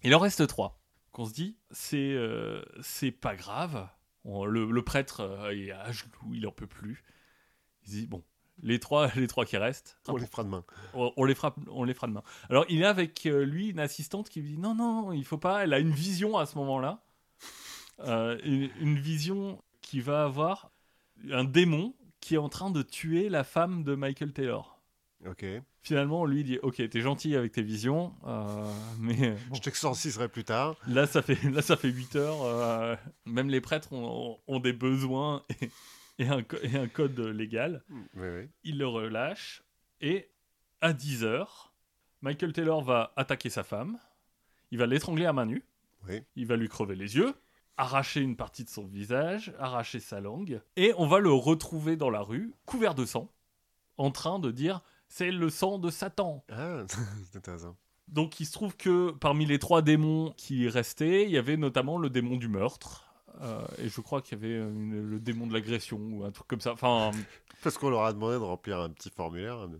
[0.01, 0.81] Il en reste 3.
[1.13, 3.87] Qu'on se dit, c'est euh, c'est pas grave.
[4.25, 7.03] On- le, le prêtre euh, il est à genoux, il en peut plus.
[7.83, 8.23] Il se dit, bon,
[8.61, 10.65] les trois, les trois qui restent, On les fera demain.
[10.93, 12.23] on, on les fera, on les fera demain.
[12.49, 15.37] Alors il est avec euh, lui une assistante qui lui dit, non, non, il faut
[15.37, 15.63] pas.
[15.63, 17.03] Elle a une vision à ce moment-là.
[17.99, 20.71] Euh, une, une vision qui va avoir
[21.31, 24.72] un démon qui est en train de tuer la femme de Michael Taylor.
[25.27, 25.45] Ok.
[25.81, 28.65] Finalement, on lui dit Ok, t'es gentil avec tes visions, euh,
[28.99, 30.75] mais bon, Je t'exorciserai plus tard.
[30.87, 32.41] là, ça fait, là, ça fait 8 heures.
[32.43, 35.69] euh, même les prêtres ont, ont des besoins et,
[36.19, 37.83] et un, co- et un code légal.
[37.89, 38.49] Oui, oui.
[38.63, 39.63] Il le relâche
[40.01, 40.29] et
[40.81, 41.71] à 10 heures,
[42.21, 43.97] Michael Taylor va attaquer sa femme.
[44.71, 45.63] Il va l'étrangler à main nue.
[46.07, 46.21] Oui.
[46.35, 47.33] Il va lui crever les yeux,
[47.77, 52.09] arracher une partie de son visage, arracher sa langue, et on va le retrouver dans
[52.09, 53.29] la rue, couvert de sang,
[53.97, 54.81] en train de dire
[55.15, 56.43] c'est le sang de Satan.
[56.51, 56.83] Ah,
[57.31, 57.75] c'est intéressant.
[58.07, 61.97] Donc il se trouve que parmi les trois démons qui restaient, il y avait notamment
[61.97, 63.05] le démon du meurtre.
[63.41, 66.47] euh, et je crois qu'il y avait une- le démon de l'agression ou un truc
[66.47, 66.73] comme ça.
[66.73, 67.11] Enfin,
[67.63, 69.71] Parce qu'on leur a demandé de remplir un petit formulaire hein,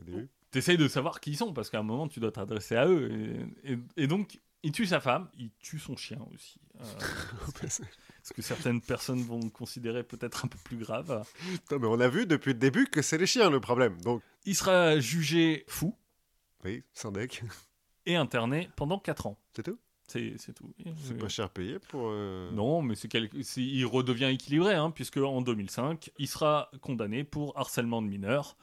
[0.00, 0.28] au début.
[0.50, 3.46] t'essayes de savoir qui ils sont parce qu'à un moment tu dois t'adresser à eux.
[3.64, 6.58] Et, et- et donc il tue sa femme, il tue son chien aussi.
[6.80, 6.84] Euh,
[8.24, 11.24] ce que certaines personnes vont considérer peut-être un peu plus grave.
[11.70, 14.00] Non, mais on a vu depuis le début que c'est les chiens le problème.
[14.00, 15.96] Donc, Il sera jugé fou
[16.64, 17.42] oui, sans deck.
[18.06, 19.38] et interné pendant 4 ans.
[19.54, 19.78] C'est tout?
[20.08, 20.74] C'est c'est tout.
[21.04, 22.08] C'est pas cher payé pour.
[22.10, 27.24] euh, Non, mais c'est quel- il redevient équilibré, hein, puisque en 2005, il sera condamné
[27.24, 28.56] pour harcèlement de mineurs.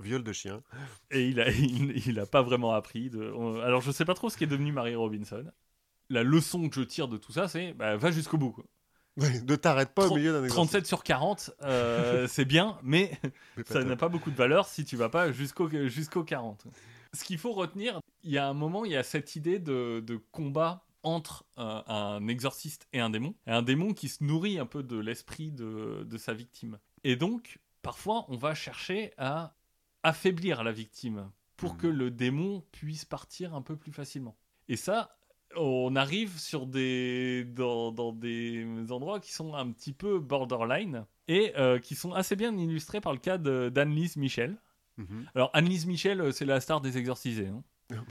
[0.00, 0.62] Viol de chien.
[1.10, 3.10] Et il a, il, il a pas vraiment appris.
[3.10, 3.20] De...
[3.62, 5.44] Alors, je sais pas trop ce qui est devenu Mary Robinson.
[6.10, 8.52] La leçon que je tire de tout ça, c'est bah, va jusqu'au bout.
[8.52, 8.64] quoi.
[9.18, 10.54] Ouais, ne t'arrête pas au milieu d'un exercice.
[10.54, 13.18] 37 sur 40, euh, c'est bien, mais
[13.66, 16.68] ça n'a pas beaucoup de valeur si tu vas pas jusqu'au jusqu'au 40.
[17.14, 19.98] Ce qu'il faut retenir, il y a un moment, il y a cette idée de,
[20.06, 24.60] de combat entre euh, un exorciste et un démon, et un démon qui se nourrit
[24.60, 26.78] un peu de l'esprit de, de sa victime.
[27.02, 29.56] Et donc, parfois, on va chercher à
[30.04, 31.78] affaiblir la victime pour Mhm.
[31.80, 34.36] que le démon puisse partir un peu plus facilement.
[34.68, 35.17] Et ça,
[35.56, 41.52] on arrive sur des dans, dans des endroits qui sont un petit peu borderline et
[41.58, 44.56] euh, qui sont assez bien illustrés par le cas d'Anne-Lise Michel.
[44.98, 45.26] Mhm.
[45.34, 47.48] Alors Anne-Lise Michel, euh, c'est la star des exorcisés.
[47.48, 47.62] hein.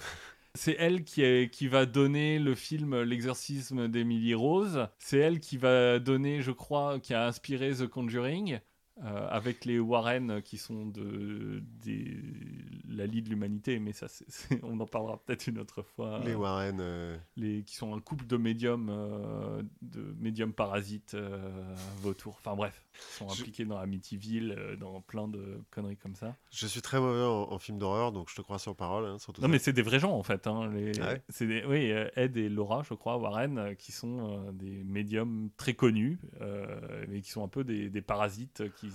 [0.56, 4.88] C'est elle qui, est- qui va donner le film L'exorcisme d'Emily Rose.
[4.98, 8.60] C'est elle qui va donner, je crois, qui a inspiré The Conjuring.
[9.04, 12.18] Euh, avec les Warren qui sont de, des,
[12.90, 14.08] la Ligue de l'humanité, mais ça,
[14.64, 16.20] on en parlera peut-être une autre fois.
[16.26, 16.80] Les Warren.
[16.80, 22.38] euh, Les- qui sont un couple de médiums, euh, de médiums parasites euh, vautours.
[22.44, 26.36] Enfin bref, ils sont Je- impliqués dans Amityville, euh, dans plein de conneries comme ça.
[26.52, 29.06] Je suis très mauvais en, en film d'horreur, donc je te crois sur parole.
[29.06, 29.52] hein, sur tout Non ça.
[29.52, 30.48] mais c'est des vrais gens en fait.
[30.48, 33.92] Hein, les, Ah ouais des- oui, euh, Ed et Laura, je crois, Warren, euh, qui
[33.92, 38.64] sont euh, des médiums très connus, euh, mais qui sont un peu des, des parasites
[38.76, 38.87] qui.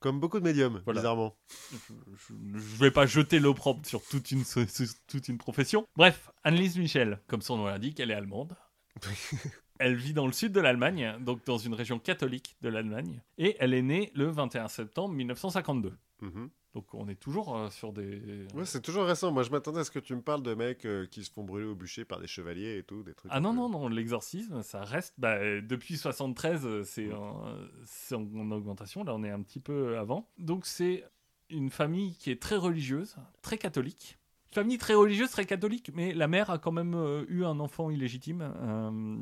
[0.00, 1.00] Comme beaucoup de médiums, Voilà.
[1.00, 1.36] bizarrement.
[1.72, 1.76] Je,
[2.16, 4.64] je- je vais pas jeter l'opprobre sur toute une, sur
[5.06, 5.86] toute une profession.
[5.96, 8.56] Bref, Annelise Michel, comme son nom l'indique, elle est allemande.
[9.78, 13.56] Elle vit dans le sud de l'Allemagne, donc dans une région catholique de l'Allemagne, et
[13.58, 15.92] elle est née le 21 septembre 1952.
[16.20, 16.50] Mhm.
[16.74, 18.46] Donc on est toujours euh, sur des...
[18.54, 19.30] Ouais, c'est toujours récent.
[19.32, 21.42] Moi, je m'attendais à ce que tu me parles de mecs euh, qui se font
[21.44, 23.30] brûler au bûcher par des chevaliers et tout, des trucs.
[23.34, 25.14] Ah non, peu- non, non, l'exorcisme, ça reste.
[25.18, 27.44] bah, euh, depuis 73, euh, c'est en,
[27.84, 29.04] c'est en, en augmentation.
[29.04, 30.28] Là, on est un petit peu avant.
[30.38, 31.04] Donc, c'est
[31.50, 34.18] une famille qui est très religieuse, très catholique.
[34.52, 37.90] Famille très religieuse, très catholique, mais la mère a quand même euh, eu un enfant
[37.90, 38.40] illégitime.
[38.62, 39.16] euh,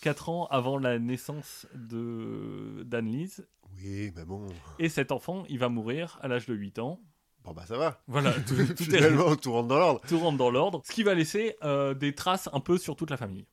[0.00, 3.46] Quatre ans avant la naissance de d'Anne-Lise.
[3.76, 4.46] Oui, mais bon.
[4.78, 7.00] Et cet enfant, il va mourir à l'âge de 8 ans.
[7.44, 8.02] Bon, bah ça va.
[8.06, 10.00] Voilà, tout, tout est, tout rentre dans l'ordre.
[10.06, 13.10] tout rentre dans l'ordre, ce qui va laisser euh, des traces un peu sur toute
[13.10, 13.46] la famille.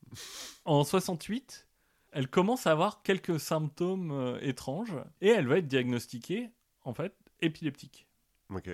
[0.64, 1.68] En 68,
[2.12, 6.50] elle commence à avoir quelques symptômes euh, étranges et elle va être diagnostiquée
[6.84, 8.06] en fait épileptique.
[8.50, 8.70] Ok.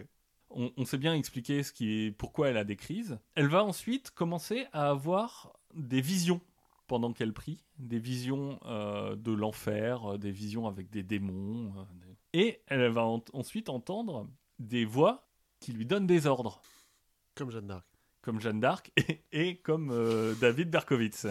[0.51, 3.19] On, on sait bien expliquer ce qui est, pourquoi elle a des crises.
[3.35, 6.41] Elle va ensuite commencer à avoir des visions
[6.87, 11.73] pendant qu'elle prie, des visions euh, de l'enfer, euh, des visions avec des démons.
[11.79, 11.83] euh,
[12.33, 15.27] des- Et elle va en- ensuite entendre des voix
[15.61, 16.61] qui lui donnent des ordres
[17.35, 17.87] Comme Jeanne d'Arc.
[18.23, 21.27] comme Jeanne d'Arc et, et comme euh, David Berkowitz.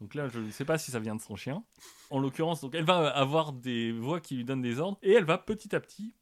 [0.00, 1.64] Donc là, je ne sais pas si ça vient de son chien.
[2.10, 5.24] En l'occurrence, donc elle va avoir des voix qui lui donnent des ordres et elle
[5.24, 6.14] va petit à petit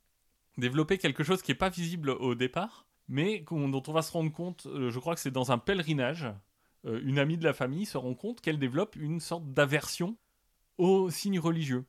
[0.58, 4.30] développer quelque chose qui n'est pas visible au départ, mais dont on va se rendre
[4.32, 6.26] compte, je crois que c'est dans un pèlerinage,
[6.86, 10.16] euh, une amie de la famille se rend compte qu'elle développe une sorte d'aversion
[10.78, 11.84] aux signes religieux,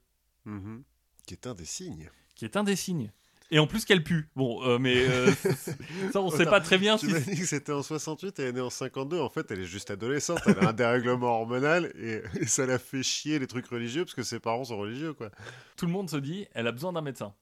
[0.45, 0.83] Mhm.
[1.25, 2.09] Qui est un des signes.
[2.35, 3.11] qui est un des signes.
[3.51, 4.29] Et en plus qu'elle pue.
[4.35, 5.31] Bon, euh, mais euh,
[6.13, 8.39] ça, on ne sait pas très bien Tu si m'as dit que c'était en 68
[8.39, 9.19] et elle est née en 52.
[9.19, 10.39] En fait, elle est juste adolescente.
[10.47, 14.15] Elle a un dérèglement hormonal et, et ça la fait chier les trucs religieux parce
[14.15, 15.29] que ses parents sont religieux, quoi.
[15.77, 17.33] tout le monde se dit elle a besoin d'un médecin.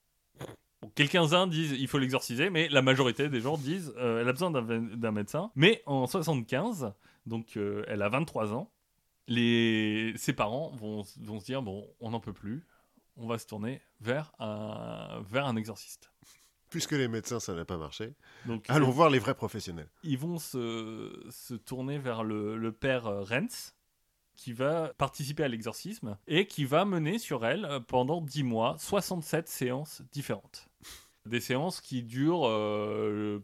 [0.81, 4.33] Bon, Quelques-uns disent il faut l'exorciser, mais la majorité des gens disent euh, elle a
[4.33, 5.51] besoin d'un d'un médecin.
[5.55, 6.93] Mais en 75,
[7.25, 8.71] donc euh, elle a 23 ans,
[9.27, 10.13] les...
[10.17, 12.65] ses parents vont, vont se dire bon, on n'en peut plus,
[13.15, 16.11] on va se tourner vers un, vers un exorciste.
[16.69, 18.15] Puisque les médecins, ça n'a pas marché.
[18.47, 19.89] Donc Allons voir les vrais professionnels.
[20.01, 23.75] ils vont se, se tourner vers le, le père euh, Renz,
[24.35, 28.75] qui va participer à l'exorcisme et qui va mener sur elle euh, pendant 10 mois
[28.79, 30.67] 67 séances différentes.
[31.25, 33.43] Des séances qui durent euh,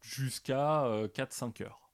[0.00, 1.85] jusqu'à euh, 4-5 heures.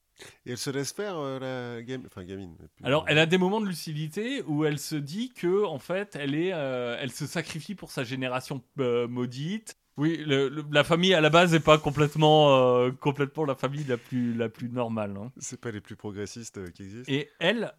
[0.45, 2.07] Et elle se laisse faire, euh, la gamine.
[2.07, 2.55] Enfin, gamine.
[2.83, 6.35] Alors, elle a des moments de lucidité où elle se dit que, en fait, elle
[6.35, 9.75] est, euh, elle se sacrifie pour sa génération euh, maudite.
[9.97, 13.97] Oui, le- le- la famille à la base n'est pas complètement, complètement la famille la
[13.97, 15.15] plus, la plus normale.
[15.17, 15.31] hein.
[15.37, 17.11] C'est pas les plus progressistes qui existent.
[17.13, 17.73] Et elle,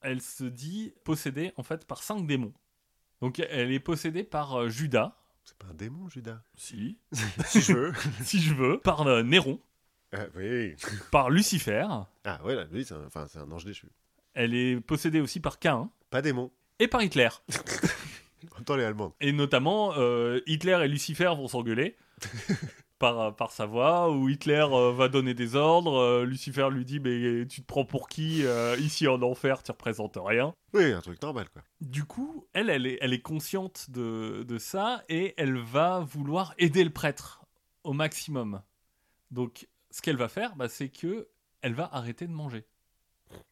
[0.00, 2.54] elle se dit possédée en fait par cinq démons.
[3.20, 5.14] Donc elle est possédée par Judas,
[5.44, 6.40] C'est pas un démon, Judas?
[6.56, 6.96] si,
[7.44, 7.92] si je veux.
[8.24, 9.60] si je veux, par Néron,
[10.12, 10.74] Ah, oui.
[11.10, 11.86] par Lucifer.
[12.24, 13.88] Ah, ouais, là, lui, c'est un, enfin, c'est un ange déchu.
[14.34, 16.50] Elle est possédée aussi par Cain Pas démon.
[16.78, 17.28] et par Hitler.
[18.58, 19.12] Autant les Allemandes.
[19.20, 21.96] Et notamment, euh, Hitler et Lucifer vont s'engueuler.
[22.98, 27.00] Par, par sa voix, où Hitler euh, va donner des ordres, euh, Lucifer lui dit
[27.00, 30.54] mais tu te prends pour qui euh, ici en enfer, tu représentes rien.
[30.72, 31.62] Oui, un truc normal, quoi.
[31.80, 36.54] Du coup, elle, elle est, elle est consciente de, de ça et elle va vouloir
[36.58, 37.42] aider le prêtre
[37.82, 38.62] au maximum.
[39.32, 41.28] Donc, ce qu'elle va faire, bah, c'est que
[41.60, 42.64] elle va arrêter de manger.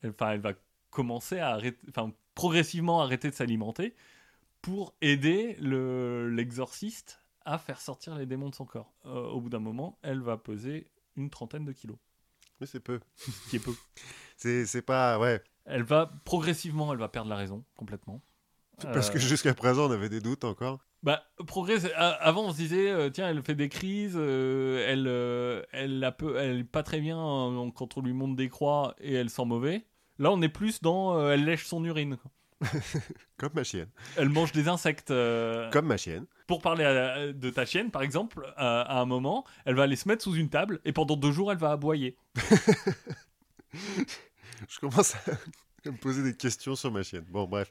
[0.03, 0.55] Elle- Enfin, elle va
[0.91, 3.95] commencer à arrêter, enfin, progressivement arrêter de s'alimenter
[4.63, 8.93] pour aider le- l'exorciste à faire sortir les démons de son corps.
[9.07, 11.97] Euh, au bout d'un moment, elle va peser une trentaine de kilos,
[12.61, 13.01] Mais c'est peu.
[13.49, 13.75] qui est peu.
[14.37, 15.19] C'est c'est pas.
[15.19, 15.43] Ouais.
[15.67, 18.23] Elle va progressivement, elle va perdre la raison complètement.
[18.83, 20.81] Parce Euh, que jusqu'à présent, on avait des doutes encore.
[21.03, 21.93] Bah, progrès.
[21.95, 26.13] Avant, on se disait, euh, tiens, elle fait des crises, euh, elle, euh, elle, a
[26.13, 29.31] peu, elle est pas très bien euh, quand on lui monte des croix et elle
[29.31, 29.87] sent mauvais.
[30.19, 32.19] Là, on est plus dans, elle lèche son urine.
[33.39, 33.89] Comme ma chienne.
[34.19, 35.09] Elle mange des insectes.
[35.09, 36.27] Comme ma chienne.
[36.47, 39.97] Pour parler à- de ta chienne, par exemple, à, à un moment, elle va aller
[39.97, 42.17] se mettre sous une table et pendant deux jours, elle va aboyer.
[43.73, 45.21] Je commence à
[45.91, 47.25] me poser des questions sur ma chienne.
[47.31, 47.71] Bon, bref.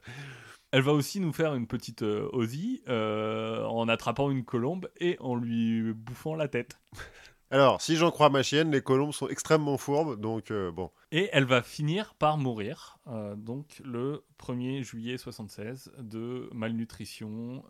[0.72, 5.16] Elle va aussi nous faire une petite euh, Ozzy euh, en attrapant une colombe et
[5.20, 6.78] en lui bouffant la tête.
[7.52, 10.92] Alors, si j'en crois ma chienne, les colombes sont extrêmement fourbes, donc euh, bon.
[11.10, 17.64] Et elle va finir par mourir, euh, donc le 1er juillet 76, de malnutrition,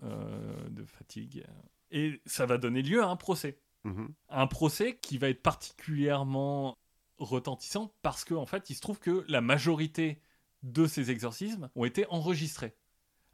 [0.68, 1.46] de fatigue.
[1.90, 3.58] Et ça va donner lieu à un procès.
[3.84, 4.12] Mhm.
[4.28, 6.76] Un procès qui va être particulièrement
[7.18, 10.20] retentissant parce qu'en en fait, il se trouve que la majorité
[10.62, 12.74] de ces exorcismes ont été enregistrés.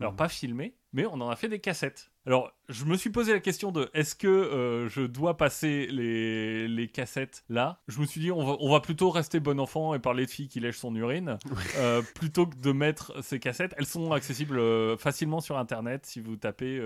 [0.01, 0.17] Alors, Mhm.
[0.17, 2.11] pas filmés, mais on en a fait des cassettes.
[2.27, 6.67] Alors, je me suis posé la question de est-ce que euh, je dois passer les,
[6.67, 7.79] les cassettes là?
[7.87, 10.31] Je me suis dit, on va, on va plutôt rester bon enfant et parler de
[10.31, 11.39] filles qui lèchent son urine,
[11.77, 13.75] euh, plutôt que de mettre ces cassettes.
[13.79, 16.83] Elles sont accessibles euh, facilement sur internet si vous tapez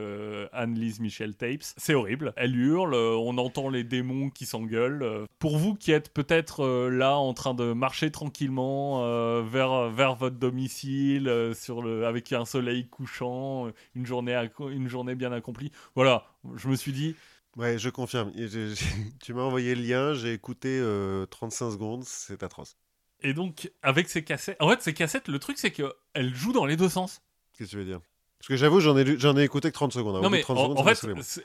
[0.53, 1.63] Anne-Lise Michel Tapes.
[1.77, 2.35] C'est horrible.
[2.37, 5.27] Elle hurle, on entend les démons qui s'engueulent.
[5.39, 11.53] Pour vous qui êtes peut-être là en train de marcher tranquillement vers, vers votre domicile,
[11.55, 16.77] sur le, avec un soleil couchant, une journée, une journée bien accomplie, voilà, je me
[16.77, 17.15] suis dit,
[17.57, 18.33] Ouais, je confirme.
[19.21, 22.77] Tu m'as envoyé le lien, j'ai écouté euh, 35 secondes, c'est atroce.
[23.23, 26.65] et donc avec ces cassettes, en fait ces cassettes, le truc c'est qu'elles jouent dans
[26.67, 27.23] les deux sens.
[27.59, 28.01] Qu'est-ce que tu veux dire?
[28.39, 30.17] Parce que j'avoue, j'en ai, j'en ai écouté que 30 secondes.
[30.17, 30.21] hein.
[30.23, 30.95] Non mais 30 en, secondes, en ça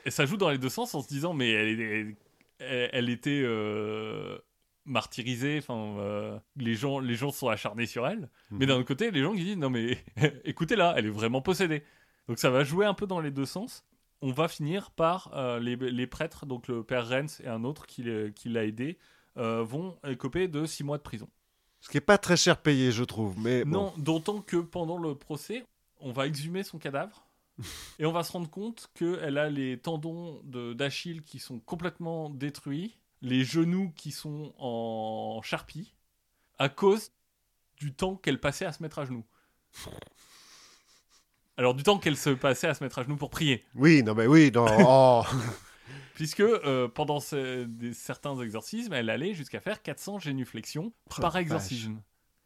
[0.00, 2.16] fait, ça joue dans les deux sens en se disant mais elle, est-
[2.60, 4.38] elle, elle était euh,
[4.84, 8.66] martyrisée, enfin euh, les gens les gens sont acharnés sur elle, mais Mhm.
[8.66, 9.98] d'un autre côté les gens qui disent non mais
[10.44, 11.82] écoutez-la, elle est vraiment possédée.
[12.28, 13.84] Donc ça va jouer un peu dans les deux sens.
[14.22, 17.86] On va finir par euh, les, les prêtres, donc le père Renz et un autre
[17.86, 18.98] qui, l'a aidé,
[19.36, 21.28] euh, vont écoper de six mois de prison.
[21.80, 23.38] Ce qui est pas très cher payé, je trouve.
[23.38, 23.70] Mais bon.
[23.70, 25.64] Non, d'autant que pendant le procès,
[26.00, 27.26] on va exhumer son cadavre
[27.98, 32.98] et on va se rendre compte qu'elle a les tendons d'Achille qui sont complètement détruits,
[33.22, 35.94] les genoux qui sont en charpie,
[36.58, 37.12] à cause
[37.76, 39.24] du temps qu'elle passait à se mettre à genoux.
[41.56, 43.64] Alors, du temps qu'elle se passait à se mettre à genoux pour prier.
[43.74, 44.66] Oui, non, mais oui, non.
[44.80, 45.22] oh.
[46.14, 51.36] Puisque euh, pendant ce- des- certains exorcismes, elle allait jusqu'à faire 400 génuflexions Oh, par
[51.36, 52.00] exorcisme.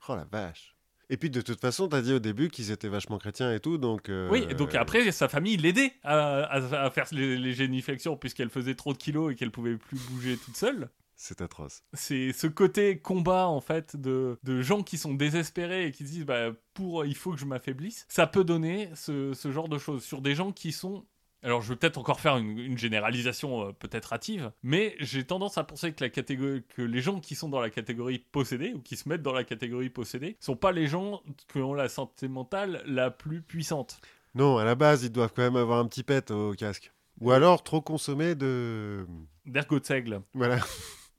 [0.09, 0.75] oh la vache.
[1.12, 3.79] Et puis de toute façon, t'as dit au début qu'ils étaient vachement chrétiens et tout,
[3.79, 4.09] donc.
[4.09, 8.16] euh, Oui, et donc après, sa famille l'aidait à, à- à faire les, les géniflexions
[8.16, 10.88] puisqu'elle faisait trop de kilos et qu'elle pouvait plus bouger toute seule.
[11.23, 11.83] C'est atroce.
[11.93, 16.13] C'est ce côté combat en fait de, de gens qui sont désespérés et qui se
[16.13, 18.07] disent bah, pour il faut que je m'affaiblisse.
[18.09, 21.05] Ça peut donner ce, ce genre de choses sur des gens qui sont
[21.43, 25.57] alors, je vais peut-être encore faire une, une généralisation euh, peut-être hâtive, mais j'ai tendance
[25.57, 28.81] à penser que, la catégorie, que les gens qui sont dans la catégorie possédée, ou
[28.81, 32.29] qui se mettent dans la catégorie possédée, sont pas les gens qui ont la santé
[32.29, 34.03] mentale la plus puissante.
[34.35, 36.93] Non, à la base, ils doivent quand même avoir un petit pet au casque.
[37.21, 39.07] Ou alors trop consommer de.
[39.47, 40.21] D'ergot de seigle.
[40.35, 40.59] Voilà.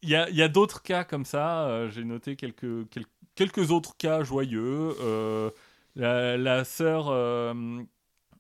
[0.04, 1.68] Il y a, il y a d'autres cas comme ça.
[1.68, 4.96] euh, J'ai noté quelques, quel- quelques autres cas joyeux.
[5.02, 5.52] Euh,
[5.96, 7.82] la, la sœur, euh,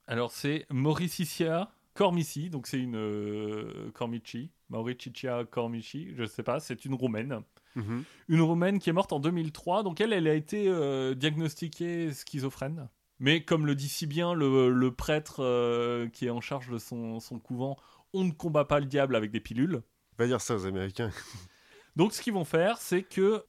[0.07, 6.93] alors c'est Mauriticia Cormici, donc c'est une Cormici, Mauriticia Cormici, je sais pas, c'est une
[6.93, 7.41] roumaine.
[7.75, 8.03] Mhm.
[8.29, 12.87] Une roumaine qui est morte en 2003, donc elle, elle a été euh, diagnostiquée schizophrène.
[13.19, 16.77] Mais comme le dit si bien le, le prêtre euh, qui est en charge de
[16.77, 17.77] son, son couvent,
[18.13, 19.81] on ne combat pas le diable avec des pilules.
[20.17, 21.11] Va dire ça aux Américains.
[21.95, 23.45] Donc ce qu'ils vont faire, c'est que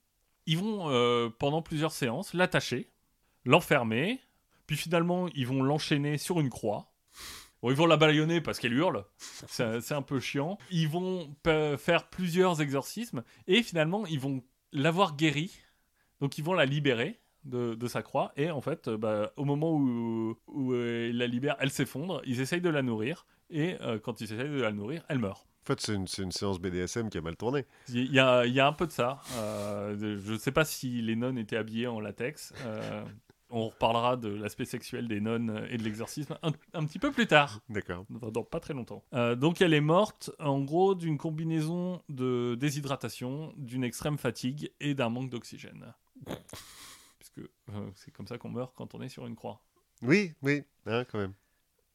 [0.46, 2.90] ils vont euh, pendant plusieurs séances l'attacher,
[3.44, 4.20] l'enfermer,
[4.66, 6.92] puis finalement ils vont l'enchaîner sur une croix.
[7.62, 10.58] Bon, ils vont la balayonner parce qu'elle hurle, c'est un peu chiant.
[10.72, 11.32] Ils vont
[11.78, 15.56] faire plusieurs exorcismes et finalement ils vont l'avoir guérie,
[16.20, 19.72] donc ils vont la libérer de, sa croix et en fait, euh, bah, au moment
[19.72, 22.22] où, où euh, ils la libèrent, elle s'effondre.
[22.24, 25.46] Ils essayent de la nourrir et quand ils essayent de la nourrir, elle meurt.
[25.62, 27.66] En fait, c'est une, séance BDSM qui a mal tourné.
[27.88, 29.20] Il y, a, il y a un peu de ça.
[29.36, 32.52] Euh, je ne sais pas si les nonnes étaient habillées en latex.
[32.64, 33.04] Euh,
[33.52, 37.26] on reparlera de l'aspect sexuel des nonnes et de l'exorcisme un, un petit peu plus
[37.26, 37.60] tard.
[37.68, 38.06] D'accord.
[38.08, 39.04] Dans pas très longtemps.
[39.12, 44.94] Euh, donc elle est morte en gros d'une combinaison de déshydratation, d'une extrême fatigue et
[44.94, 45.92] d'un manque d'oxygène.
[47.18, 49.62] Puisque euh, c'est comme ça qu'on meurt quand on est sur une croix.
[50.00, 51.34] Oui, oui, hein, quand même.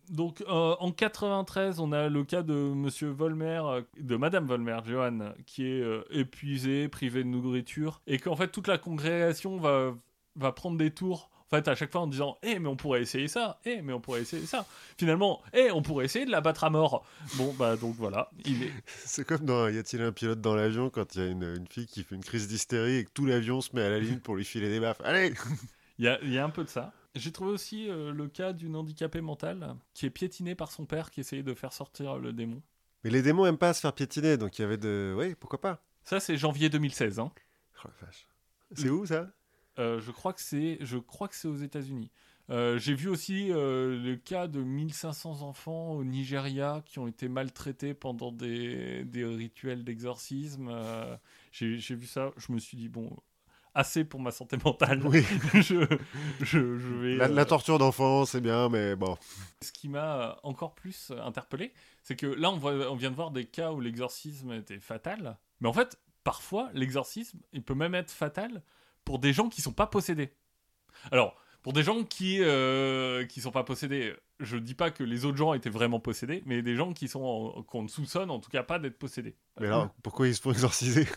[0.10, 4.80] Donc euh, en 93, on a le cas de Monsieur Volmer, euh, de Madame Volmer,
[4.86, 9.93] Johan, qui est euh, épuisée, privée de nourriture, et qu'en fait toute la congrégation va,
[10.36, 11.30] va prendre des tours.
[11.50, 13.93] En fait, à chaque fois en disant Eh, mais on pourrait essayer ça Eh, mais
[13.93, 14.65] on pourrait essayer ça
[14.98, 17.06] Finalement, Eh, on pourrait essayer de la battre à mort
[17.36, 18.29] Bon, bah, donc voilà.
[18.44, 18.73] Il est...
[18.86, 21.67] C'est comme dans Y a-t-il un pilote dans l'avion quand il y a une, une
[21.67, 24.19] fille qui fait une crise d'hystérie et que tout l'avion se met à la ligne
[24.19, 25.00] pour lui filer des baffes.
[25.06, 25.34] Allez
[26.00, 26.92] il, y a, il y a un peu de ça.
[27.18, 31.12] J'ai trouvé aussi euh, le cas d'une handicapée mentale qui est piétinée par son père
[31.12, 32.62] qui essayait de faire sortir le démon.
[33.04, 35.13] Mais les démons aiment pas se faire piétiner, donc il y avait de.
[35.18, 37.20] Oui, pourquoi pas Ça, c'est janvier 2016.
[37.20, 37.32] Hein.
[37.84, 38.28] Oh la vache.
[38.74, 39.30] C'est où ça?
[39.80, 42.12] Euh, je crois que c'est, je crois que c'est aux États-Unis.
[42.50, 47.94] Euh, J'ai vu aussi le cas de 1500 enfants au Nigeria qui ont été maltraités
[47.94, 50.72] pendant des, des rituels d'exorcisme.
[51.52, 53.15] J'ai vu ça, je me suis dit, bon,
[53.78, 55.02] assez pour ma santé mentale.
[55.06, 55.23] Oui.
[55.54, 55.86] je,
[56.42, 57.15] je, je vais.
[57.15, 59.17] La, la euh, torture d'enfant, c'est bien, mais bon.
[59.62, 61.73] Ce qui m'a encore plus interpellé,
[62.04, 65.38] c'est que là, on, voit- on vient de voir des cas où l'exorcisme était fatal.
[65.62, 68.63] Mais en fait, parfois, l'exorcisme, il peut même être fatal
[69.06, 70.34] pour des gens qui sont pas possédés.
[71.12, 75.25] Alors, pour des gens qui euh, qui sont pas possédés, je dis pas que les
[75.25, 78.63] autres gens étaient vraiment possédés, mais des gens qui sont qu'on soupçonne en tout cas
[78.63, 79.36] pas d'être possédés.
[79.60, 81.08] Mais alors, pourquoi ils se font exorciser?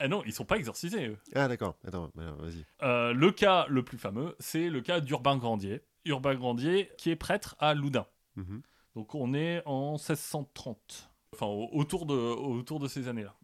[0.00, 1.08] Ah non, ils sont pas exorcisés.
[1.08, 1.18] eux.
[1.34, 1.76] Ah, d'accord.
[1.86, 2.64] Attends, vas-y.
[2.82, 5.82] Euh, le cas le plus fameux, c'est le cas d'Urbain Grandier.
[6.06, 8.06] Urbain Grandier, qui est prêtre à Loudun.
[8.36, 8.62] Mhm.
[8.96, 11.10] Donc on est en 1630.
[11.34, 13.36] Enfin, au- autour de, autour de ces années-là.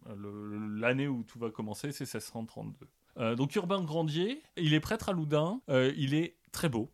[0.79, 2.87] L'année où tout va commencer, c'est 1632.
[3.17, 5.61] Euh, donc Urbain Grandier, il est prêtre à Loudun.
[5.69, 6.91] Euh, il est très beau.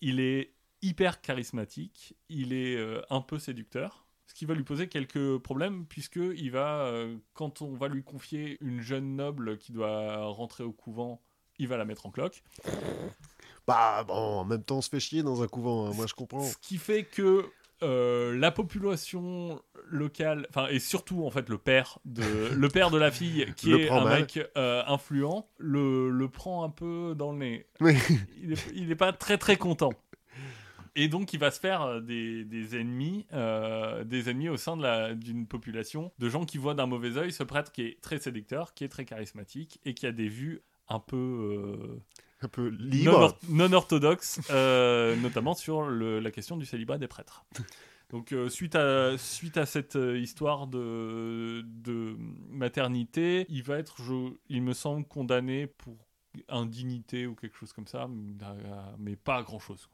[0.00, 2.14] Il est hyper charismatique.
[2.28, 2.78] Il est
[3.10, 4.06] un peu séducteur.
[4.28, 8.04] Ce qui va lui poser quelques problèmes, puisque il va, euh, quand on va lui
[8.04, 11.20] confier une jeune noble qui doit rentrer au couvent,
[11.58, 12.44] il va la mettre en cloque.
[13.66, 16.14] Bah, bon, en même temps, on se fait chier dans un couvent, hein, moi je
[16.14, 16.42] comprends.
[16.42, 17.46] Ce qui fait que
[17.82, 22.22] euh, la population locale, enfin et surtout en fait le père de
[22.54, 24.20] le père de la fille qui Le est un mal.
[24.22, 27.66] mec euh, influent, le, le prend un peu dans le nez.
[27.80, 27.94] Oui.
[28.42, 29.92] Il est, il est pas très très content.
[31.00, 34.76] Et donc il va se faire euh, des, des ennemis, euh, des ennemis au sein
[35.14, 38.74] d'une population de gens qui voient d'un mauvais œil ce prêtre qui est très séducteur,
[38.74, 42.00] qui est très charismatique et qui a des vues un peu euh,
[42.42, 43.12] Un peu non, libre.
[43.20, 47.44] or- non orthodoxe, euh, notamment sur le- la question du célibat des prêtres.
[48.10, 52.16] Donc euh, suite, à, suite à cette histoire de, de
[52.50, 55.96] maternité, il va être, je, il me semble, condamné pour
[56.48, 58.08] indignité ou quelque chose comme ça,
[58.98, 59.88] mais, pas à grand-chose.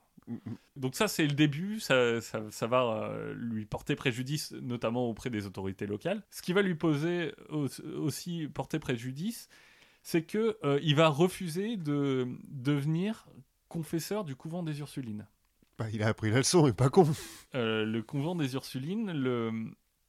[0.76, 5.28] Donc ça, c'est le début, ça, ça, ça va euh, lui porter préjudice, notamment auprès
[5.30, 6.22] des autorités locales.
[6.30, 7.68] Ce qui va lui poser au-
[7.98, 9.48] aussi porter préjudice,
[10.02, 13.26] c'est que euh, il va refuser de devenir
[13.68, 15.26] confesseur du couvent des Ursulines.
[15.78, 17.06] Bah, il a appris la leçon, il est pas con.
[17.54, 19.50] Euh, le couvent des Ursulines, le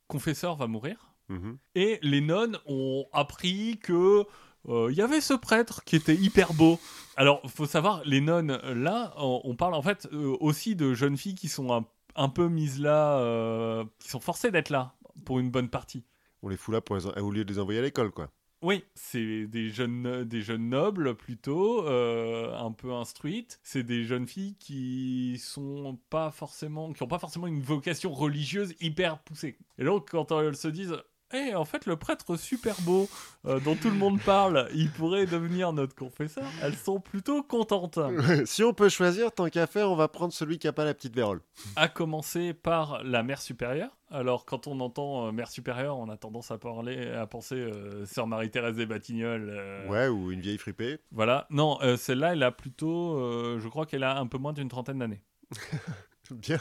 [0.08, 1.12] confesseur va mourir.
[1.28, 1.58] Mhm.
[1.74, 4.26] Et les nonnes ont appris que
[4.70, 6.80] euh, il y avait ce prêtre qui était hyper beau.
[7.18, 11.18] Alors, faut savoir, les nonnes, euh, là, on, parle en fait euh, aussi de jeunes
[11.18, 11.86] filles qui sont un,
[12.16, 16.04] un peu mises là, euh, qui sont forcées d'être là pour une bonne partie.
[16.42, 18.30] On les fout là pour les au lieu de les envoyer à l'école, quoi.
[18.62, 23.60] Oui, c'est des jeunes, des jeunes nobles plutôt, euh, un peu instruites.
[23.62, 28.74] C'est des jeunes filles qui sont pas forcément, qui ont pas forcément une vocation religieuse
[28.80, 29.60] hyper poussée.
[29.78, 30.98] Et donc quand elles se disent,
[31.34, 33.10] eh, en fait le prêtre super beau
[33.46, 38.00] euh, dont tout le monde parle, il pourrait devenir notre confesseur, elles sont plutôt contentes.
[38.46, 40.94] si on peut choisir, tant qu'à faire, on va prendre celui qui a pas la
[40.94, 41.42] petite vérole.
[41.76, 43.98] À commencer par la mère supérieure.
[44.12, 48.06] Alors, quand on entend euh, mère supérieure, on a tendance à, parler, à penser euh,
[48.06, 49.86] sœur Marie-Thérèse des Batignolles.
[49.90, 51.00] Ouais, ou une vieille fripée.
[51.12, 51.48] Voilà.
[51.50, 53.18] Non, celle-là, elle a plutôt.
[53.60, 55.24] je crois qu'elle a un peu moins d'une trentaine d'années.
[56.32, 56.60] Bien.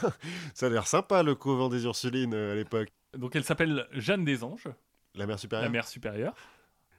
[0.53, 2.91] Ça a l'air sympa, le couvent des Ursulines à l'époque.
[3.17, 4.67] Donc, elle s'appelle Jeanne des Anges,
[5.15, 6.35] La mère supérieure la mère supérieure.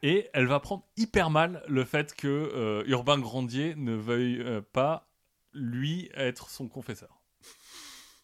[0.03, 4.61] Et elle va prendre hyper mal le fait que euh, Urbain Grandier ne veuille euh,
[4.61, 5.09] pas,
[5.53, 7.21] lui, être son confesseur.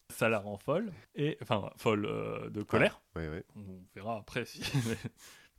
[0.09, 3.01] Ça la rend folle, et enfin folle euh, de colère.
[3.15, 3.43] Ouais, ouais.
[3.55, 4.61] On verra après si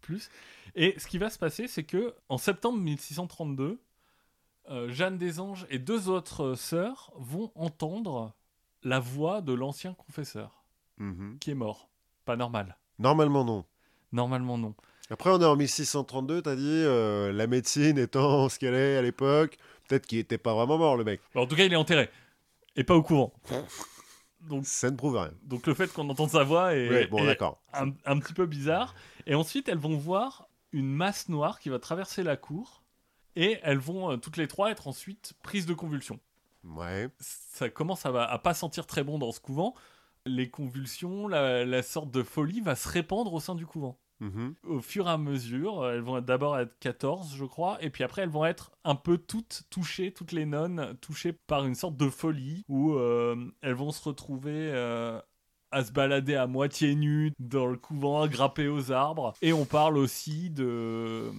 [0.01, 0.30] plus.
[0.76, 3.80] Et ce qui va se passer, c'est que en septembre 1632,
[4.70, 8.32] euh, Jeanne des Anges et deux autres sœurs vont entendre
[8.85, 10.62] la voix de l'ancien confesseur
[10.99, 11.39] Mhm.
[11.41, 11.89] qui est mort.
[12.25, 12.77] Pas normal.
[12.99, 13.64] Normalement, non.
[14.12, 14.75] Normalement non.
[15.11, 19.03] Après, on est en 1632, t'as dit, euh, la médecine étant ce qu'elle est à
[19.03, 19.59] l'époque,
[19.89, 21.20] peut-être qu'il était pas vraiment mort, le mec.
[21.35, 22.09] Alors, en tout cas, il est enterré
[22.77, 23.33] et pas au couvent.
[24.41, 25.33] Donc, Ça ne prouve rien.
[25.45, 27.39] donc le fait qu'on entende sa voix est, bon, est
[28.05, 28.95] un petit peu bizarre.
[29.27, 32.83] Et ensuite, elles vont voir une masse noire qui va traverser la cour.
[33.37, 36.20] Et elles vont euh, toutes les trois être ensuite prises de convulsions.
[36.62, 37.09] Ouais.
[37.18, 39.75] Ça commence à, à pas sentir très bon dans ce couvent.
[40.27, 43.99] Les convulsions, la, la sorte de folie va se répandre au sein du couvent.
[44.20, 44.55] Mhm.
[44.64, 48.05] Au fur et à mesure, euh, elles vont d'abord être 14, je crois, et puis
[48.05, 51.97] après elles vont être un peu toutes touchées, toutes les nonnes touchées par une sorte
[51.97, 55.20] de folie où euh, elles vont se retrouver euh,
[55.72, 59.35] à se balader à moitié nues dans le couvent, à grapper aux arbres.
[59.43, 61.33] Et on parle aussi de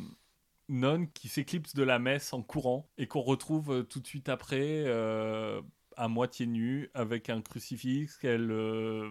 [0.70, 4.30] nonnes qui s'éclipsent de la messe en courant et qu'on retrouve euh, tout de suite
[4.30, 5.62] après euh,
[5.98, 8.52] à moitié nues avec un crucifix qu'elles...
[8.52, 9.10] euh,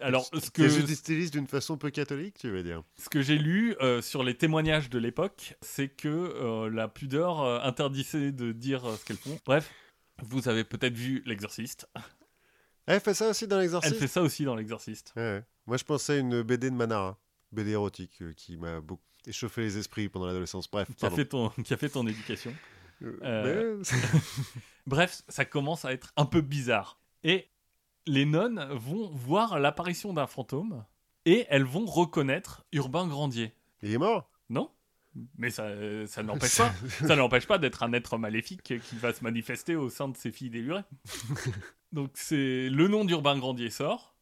[0.00, 0.68] Alors, ce que...
[0.68, 4.36] Je d'une façon peu catholique, tu veux dire Ce que j'ai lu euh, sur les
[4.36, 9.38] témoignages de l'époque, c'est que euh, la pudeur interdisait de dire ce qu'elles font.
[9.46, 9.70] Bref,
[10.22, 11.88] Vous avez peut-être vu L'Exorciste.
[12.86, 15.12] Elle fait ça aussi dans Elle l'exorcisme fait ça aussi dans L'Exorciste.
[15.16, 15.44] Ouais, ouais.
[15.66, 17.18] Moi, je pensais à une BD de Manara,
[17.52, 20.70] BD érotique, qui m'a beaucoup échauffé les esprits pendant l'adolescence.
[20.70, 22.54] Bref, Qui a, fait ton, qui a fait ton éducation.
[23.02, 23.82] Euh, Euh,
[24.86, 26.98] Bref, ça commence à être un peu bizarre.
[27.22, 27.48] Et
[28.06, 30.84] les nonnes vont voir l'apparition d'un fantôme
[31.24, 33.52] et elles vont reconnaître Urbain Grandier.
[33.82, 34.30] Il est mort?
[34.50, 34.70] Non
[35.38, 35.68] Mais ça,
[36.06, 36.72] ça n'empêche pas,
[37.06, 40.30] ça n'empêche pas d'être un être maléfique qui va se manifester au sein de ses
[40.30, 40.84] filles délurées.
[41.92, 44.14] Donc c'est le nom d'Urbain Grandier sort.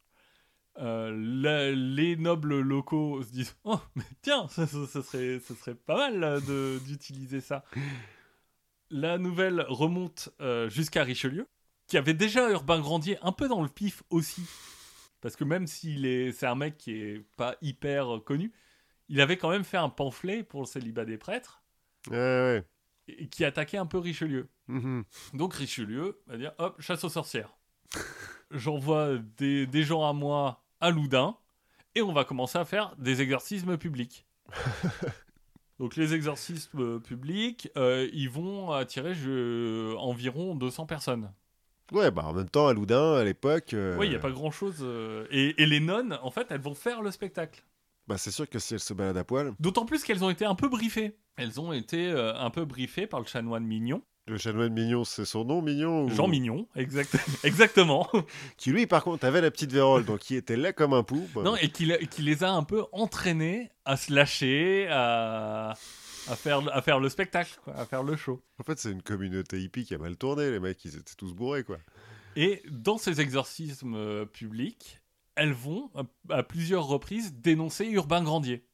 [0.79, 5.53] Euh, la- les nobles locaux se disent oh mais tiens ça, ça- ça serait ça
[5.53, 7.63] serait pas mal euh, de- d'utiliser ça.
[8.95, 11.47] La nouvelle remonte euh, jusqu'à Richelieu
[11.87, 14.43] qui avait déjà Urbain Grandier un peu dans le pif aussi
[15.19, 18.51] parce que même s'il est c'est un mec qui est pas hyper connu
[19.09, 21.63] il avait quand même fait un pamphlet pour le célibat des prêtres
[22.09, 22.63] Ouais, ouais.
[23.07, 24.47] et qui attaquait un peu Richelieu.
[24.67, 25.03] Mhm.
[25.33, 27.55] Donc Richelieu va dire hop, chasse aux sorcières.
[28.51, 31.35] J'envoie des, des gens à moi à Loudun
[31.95, 34.25] et on va commencer à faire des exorcismes publics.
[35.79, 41.31] Donc les exorcismes euh, publics, euh, ils vont attirer je- environ 200 personnes.
[41.91, 43.73] Ouais, bah en même temps, à Loudun, à l'époque.
[43.73, 44.77] euh, Oui, il n'y a pas grand-chose.
[44.81, 47.63] euh, Et, et les nonnes, en fait, elles vont faire le spectacle.
[48.07, 50.45] Bah, c'est sûr que si elle se balade à poil, D'autant plus qu'elles ont été
[50.45, 51.17] un peu briefées.
[51.35, 54.01] Elles ont été euh, un peu briefées par le chanoine Mignon.
[54.27, 58.07] Le chanoine Mignon, c'est son nom, Mignon ou- Jean Mignon, exact- exactement.
[58.57, 61.27] Qui lui, par contre, avait la petite vérole, donc il était là comme un pou.
[61.35, 65.71] Bah, non, et qui, qui les a un peu entraînés à se lâcher, à,
[66.27, 68.41] à, faire, à faire le spectacle, quoi, à faire le show.
[68.59, 71.33] En fait, c'est une communauté hippie qui a mal tourné, les mecs, ils étaient tous
[71.33, 71.77] bourrés, quoi.
[72.35, 74.99] Et dans ces exorcismes euh, publics,
[75.35, 78.65] elles vont, à, à plusieurs reprises, dénoncer Urbain Grandier,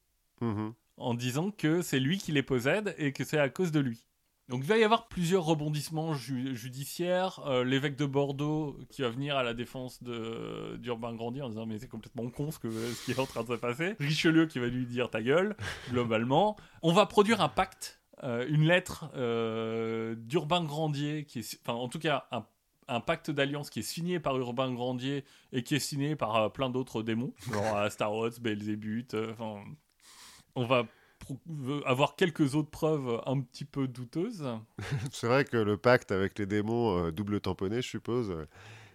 [0.42, 0.74] Mhm.
[0.98, 4.06] en disant que c'est lui qui les possède et que c'est à cause de lui.
[4.50, 7.40] Donc il va y avoir plusieurs rebondissements ju- judiciaires.
[7.46, 11.78] Euh, L'évêque de Bordeaux qui va venir à la défense d'Urbain Grandier en disant mais
[11.80, 13.96] c'est complètement con ce, que, ce qui est en train de se passer.
[14.00, 15.56] Richelieu qui va lui dire ta gueule,
[15.92, 16.58] globalement.
[16.82, 21.88] On va produire un pacte, euh, une lettre euh, d'Urbain Grandier, qui est, enfin en
[21.88, 22.44] tout cas un,
[22.88, 26.50] un pacte d'alliance qui est signé par Urbain Grandier et qui est signé par euh,
[26.50, 29.32] plein d'autres démons, genre Astaroth, Belzébuth, euh,
[30.56, 30.88] on va
[31.36, 34.46] pro- avoir quelques autres preuves un petit peu douteuses.
[35.12, 38.36] C'est vrai que le pacte avec les démons euh, double tamponné, je suppose.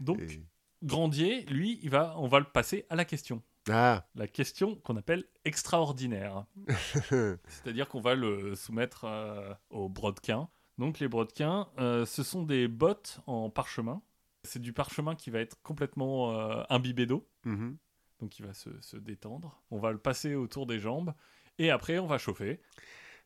[0.00, 0.42] Donc, et-
[0.82, 3.42] Grandier, lui, il va, on va le passer à la question.
[3.70, 6.44] Ah La question qu'on appelle extraordinaire.
[7.08, 10.48] C'est-à-dire qu'on va le soumettre euh, aux brodequins.
[10.78, 14.02] Donc, les brodequins, euh, ce sont des bottes en parchemin.
[14.42, 17.26] C'est du parchemin qui va être complètement euh, imbibé d'eau.
[17.44, 17.76] Mhm.
[18.20, 19.62] Donc, il va se, se détendre.
[19.70, 21.14] On va le passer autour des jambes.
[21.58, 22.60] Et après, on va chauffer.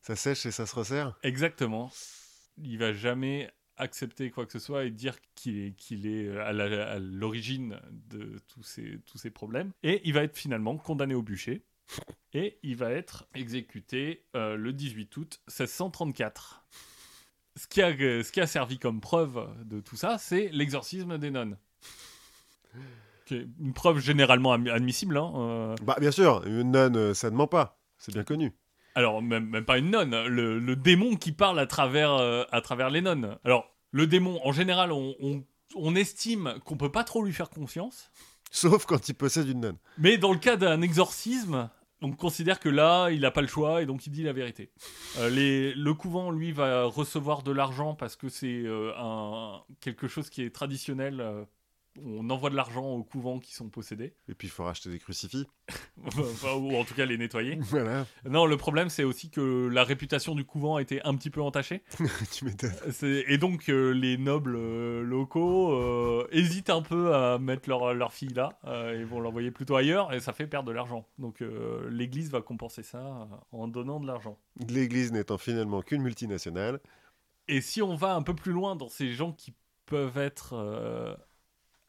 [0.01, 1.91] Ça sèche et ça se resserre Exactement.
[2.61, 6.51] Il va jamais accepter quoi que ce soit et dire qu'il est, qu'il est à
[6.51, 9.71] la- à l'origine de tous ces, tous ces problèmes.
[9.83, 11.63] Et il va être finalement condamné au bûcher.
[12.33, 16.65] Et il va être exécuté euh, le 18 août 1634.
[17.55, 21.31] Ce qui, a, ce qui a servi comme preuve de tout ça, c'est l'exorcisme des
[21.31, 21.57] nonnes.
[23.31, 25.17] Une preuve généralement admi- admissible.
[25.17, 27.78] hein, euh, Bah, bien sûr, une nonne, euh, ça ne ment pas.
[27.99, 28.53] C'est bien connu.
[28.95, 32.61] Alors, même, même pas une nonne, le, le démon qui parle à travers, euh, à
[32.61, 33.37] travers les nonnes.
[33.45, 35.43] Alors, le démon, en général, on, on-
[35.75, 38.11] on estime qu'on peut pas trop lui faire confiance.
[38.49, 39.77] Sauf quand il possède une nonne.
[39.99, 41.69] Mais dans le cas d'un exorcisme,
[42.01, 44.71] on considère que là, il n'a pas le choix et donc il dit la vérité.
[45.19, 48.91] Euh, les- le couvent, lui, va recevoir de l'argent parce que c'est euh,
[49.81, 51.23] quelque chose qui est traditionnel.
[52.05, 54.99] On envoie de l'argent aux couvents qui sont possédés, Et puis, il faut racheter des
[54.99, 55.47] crucifix.
[56.17, 57.57] Enfin, ou en tout cas les nettoyer.
[57.61, 61.29] voilà, Non, le problème, c'est aussi que la réputation du couvent a été un petit
[61.29, 61.83] peu entachée.
[62.31, 62.73] tu m'étonnes.
[63.27, 68.13] Et donc, euh, les nobles euh, locaux euh, hésitent un peu à mettre leur, leur
[68.13, 68.59] fille là
[68.93, 71.07] et vont l'envoyer plutôt ailleurs et ça fait perdre de l'argent.
[71.17, 71.43] Donc,
[71.89, 74.37] l'église va compenser ça en donnant de l'argent.
[74.67, 76.79] L'église n'étant finalement qu'une multinationale.
[77.47, 79.53] Et si on va un peu plus loin dans ces gens qui
[79.85, 81.17] peuvent être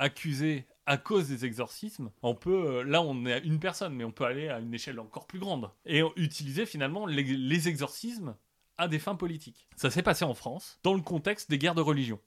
[0.01, 4.05] accusés à cause des exorcismes, on peut, euh, là on est à une personne, mais
[4.05, 8.36] on peut aller à une échelle encore plus grande et utiliser finalement les, les exorcismes
[8.78, 9.68] à des fins politiques.
[9.76, 12.20] Ça s'est passé en France dans le contexte des guerres de religion.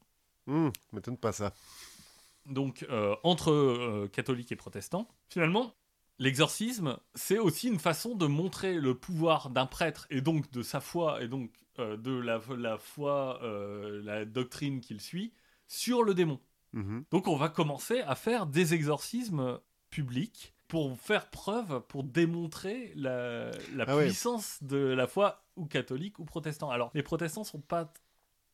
[0.47, 1.53] Hum, m'étonne pas ça.
[2.45, 5.07] donc euh, entre euh, catholiques et protestants.
[5.29, 5.75] Finalement,
[6.19, 10.81] l'exorcisme, c'est aussi une façon de montrer le pouvoir d'un prêtre et donc de sa
[10.81, 13.39] foi et donc euh, de la, la foi,
[14.03, 15.33] la doctrine qu'il suit
[15.67, 16.39] sur le démon.
[16.73, 17.05] Mhm.
[17.11, 19.59] Donc on va commencer à faire des exorcismes
[19.89, 24.05] publics pour faire preuve, pour démontrer la, la Ah ouais.
[24.05, 26.71] puissance de la foi ou catholique ou protestant.
[26.71, 27.93] Alors les protestants sont pas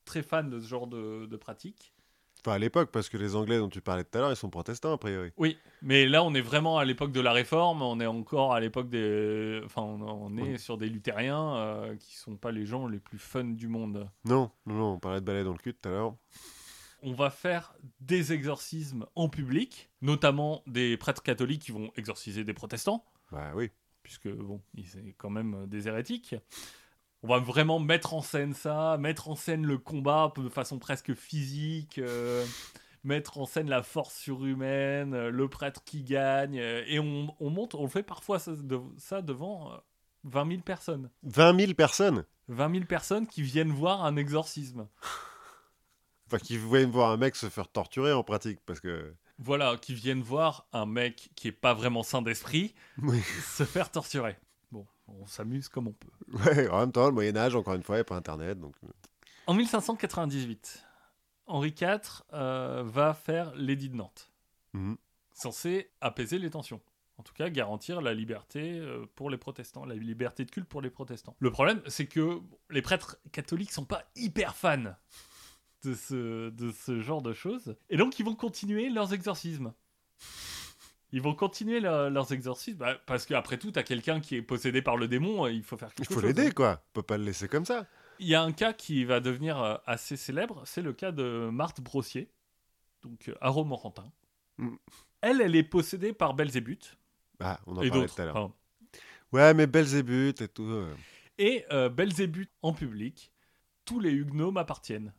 [0.04, 1.94] très fans de ce genre de, de pratique.
[2.42, 4.48] Enfin, à l'époque, parce que les Anglais dont tu parlais tout à l'heure, ils sont
[4.48, 5.30] protestants, a priori.
[5.36, 8.60] Oui, mais là, on est vraiment à l'époque de la Réforme, on est encore à
[8.60, 9.60] l'époque des...
[9.64, 13.44] Enfin, on, est sur des luthériens euh, qui sont pas les gens les plus fun
[13.44, 14.08] du monde.
[14.24, 16.14] Non, non, non, on parlait de balai dans le cul tout à l'heure.
[17.02, 22.54] On va faire des exorcismes en public, notamment des prêtres catholiques qui vont exorciser des
[22.54, 23.04] protestants.
[23.32, 23.70] Bah oui.
[24.02, 26.34] puisque bon, c'est quand même euh, des hérétiques.
[27.22, 31.14] On va vraiment mettre en scène ça, mettre en scène le combat de façon presque
[31.14, 32.44] physique, euh,
[33.04, 37.74] mettre en scène la force surhumaine, euh, le prêtre qui gagne, et on, on monte,
[37.74, 39.76] on le fait parfois ça, de- ça devant euh,
[40.24, 41.10] 20 000 personnes.
[41.22, 42.24] 20 000 personnes?
[42.48, 44.88] 20 000 personnes qui viennent voir un exorcisme.
[46.30, 49.12] Enfin, qui voulaient voir un mec se faire torturer en pratique, parce que...
[49.40, 52.72] Voilà, qui viennent voir un mec qui est pas vraiment sain d'esprit
[53.02, 53.20] Oui.
[53.20, 54.36] se faire torturer.
[54.70, 56.08] Bon, on s'amuse comme on peut.
[56.32, 58.76] Ouais, en même temps, le Moyen-Âge, encore une fois, il n'y a pas Internet, donc...
[58.84, 58.88] euh,
[59.48, 60.86] En 1598,
[61.48, 64.30] Henri IV euh, va faire l'édit de Nantes,
[64.72, 64.96] mhm.
[65.32, 66.80] censé apaiser les tensions.
[67.18, 70.80] En tout cas, garantir la liberté euh, pour les protestants, la liberté de culte pour
[70.80, 71.34] les protestants.
[71.40, 74.94] Le problème, c'est que les prêtres catholiques sont pas hyper fans
[75.84, 77.76] de ce, de ce genre de choses.
[77.88, 79.72] Et donc, ils vont continuer leurs exorcismes.
[81.12, 84.80] Ils vont continuer leur- leurs exorcismes bah, parce qu'après tout, t'as quelqu'un qui est possédé
[84.80, 86.24] par le démon, euh, il faut faire Il quelque faut chose.
[86.24, 86.52] l'aider, hein.
[86.54, 86.82] quoi.
[86.88, 87.86] On peut pas le laisser comme ça.
[88.20, 91.48] Il y a un cas qui va devenir euh, assez célèbre, c'est le cas de
[91.50, 92.30] Marthe Brossier,
[93.02, 94.12] donc euh, à Romorantin.
[94.58, 94.76] Mm.
[95.22, 96.96] Elle, elle est possédée par Belzébuth
[97.40, 98.36] Ah, on en et parlait tout à l'heure.
[98.36, 98.54] Enfin,
[99.32, 100.64] Ouais, mais Belzébuth et tout...
[100.64, 100.94] euh.
[101.38, 103.32] Et euh, Belzébuth en public,
[103.84, 105.12] tous les huguenots m'appartiennent.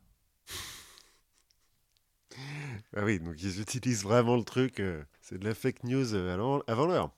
[2.96, 4.80] Ah oui, donc ils utilisent vraiment le truc.
[4.80, 7.10] euh, c'est de la fake news euh, avant, avant l'heure.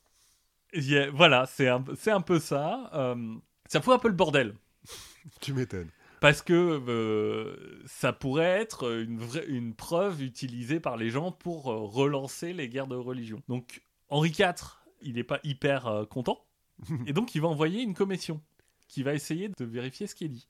[0.73, 2.91] Il y a- Voilà, c'est un, c'est un peu ça.
[2.95, 3.35] euh,
[3.67, 4.55] ça fout un peu le bordel.
[5.41, 5.91] Tu m'étonnes.
[6.21, 6.53] Parce que
[6.89, 12.69] euh, ça pourrait être une, vraie, une preuve utilisée par les gens pour relancer les
[12.69, 13.43] guerres de religion.
[13.49, 14.55] Donc Henri IV,
[15.03, 16.45] il n'est pas hyper content.
[17.07, 18.41] Et donc il va envoyer une commission
[18.89, 20.47] qui va essayer de vérifier ce qui est dit.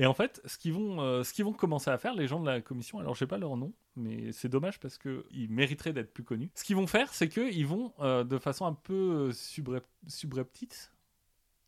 [0.00, 2.38] Et en fait, ce qu'ils vont, euh, ce qu'ils vont commencer à faire, les gens
[2.38, 5.92] de la commission, alors je sais pas leur nom, mais c'est dommage parce qu'ils mériteraient
[5.92, 6.50] d'être plus connus.
[6.54, 10.92] Ce qu'ils vont faire, c'est qu'ils vont, euh, de façon un peu euh, subrep- subreptite,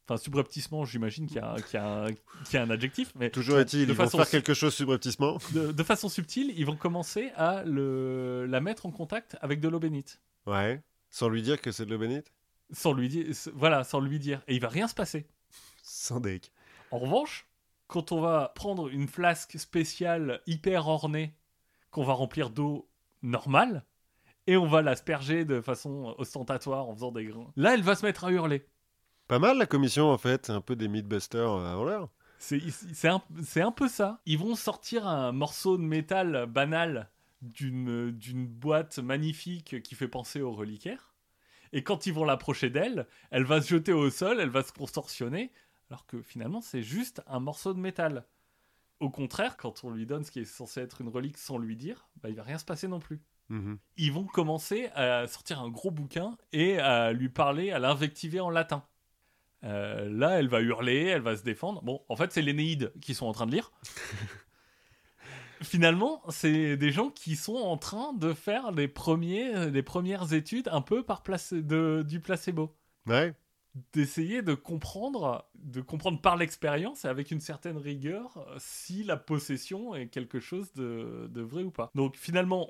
[0.06, 3.30] enfin subrepticement, j'imagine qu'il y, a un- qu'il y, qu'il y a un adjectif, mais
[3.30, 5.38] Toujours est-il, de ils vont façon faire quelque chose subrepticement.
[5.52, 9.68] de, de façon subtile, ils vont commencer à le, la mettre en contact avec de
[9.68, 10.20] l'eau bénite.
[10.46, 10.80] Ouais.
[11.10, 12.32] Sans lui dire que c'est de l'eau bénite?
[12.70, 14.40] Sans lui dire, voilà, sans lui dire.
[14.46, 15.26] Et il va rien se passer.
[15.82, 16.52] Sans deck.
[16.92, 17.48] En revanche,
[17.90, 21.34] quand on va prendre une flasque spéciale hyper ornée,
[21.90, 22.88] qu'on va remplir d'eau
[23.22, 23.84] normale,
[24.46, 28.06] et on va l'asperger de façon ostentatoire en faisant des grains, là, elle va se
[28.06, 28.66] mettre à hurler.
[29.28, 32.08] Pas mal la commission en fait, c'est un peu des Mythbusters euh, avant l'heure.
[32.38, 33.22] C'est un,
[33.56, 34.22] un peu ça.
[34.24, 37.10] Ils vont sortir un morceau de métal banal
[37.42, 41.14] d'une d'une boîte magnifique qui fait penser au reliquaire.
[41.72, 44.72] Et quand ils vont l'approcher d'elle, elle va se jeter au sol, elle va se
[44.72, 45.52] contorsionner,
[45.90, 48.24] alors que finalement c'est juste un morceau de métal.
[49.00, 51.74] Au contraire, quand on lui donne ce qui est censé être une relique sans lui
[51.74, 53.20] dire, bah, il va rien se passer non plus.
[53.48, 53.78] Mhm.
[53.96, 58.50] Ils vont commencer à sortir un gros bouquin et à lui parler, à l'invectiver en
[58.50, 58.84] latin.
[59.64, 61.82] Euh, là, elle va hurler, elle va se défendre.
[61.82, 63.72] Bon, en fait, c'est l'Énéide qui sont en train de lire.
[65.62, 70.68] Finalement, c'est des gens qui sont en train de faire les, premiers, les premières études
[70.72, 72.74] un peu par place de, du placebo.
[73.06, 73.34] Ouais.
[73.92, 79.16] D'essayer de comprendre, de comprendre par l'expérience et avec une certaine rigueur euh, si la
[79.16, 81.90] possession est quelque chose de, de vrai ou pas.
[81.94, 82.66] Donc finalement,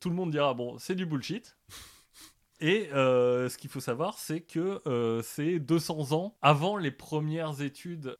[0.00, 1.56] tout le monde dira bon, c'est du bullshit.
[2.60, 7.60] Et euh, ce qu'il faut savoir, c'est que euh, c'est 200 ans avant les premières
[7.62, 8.16] études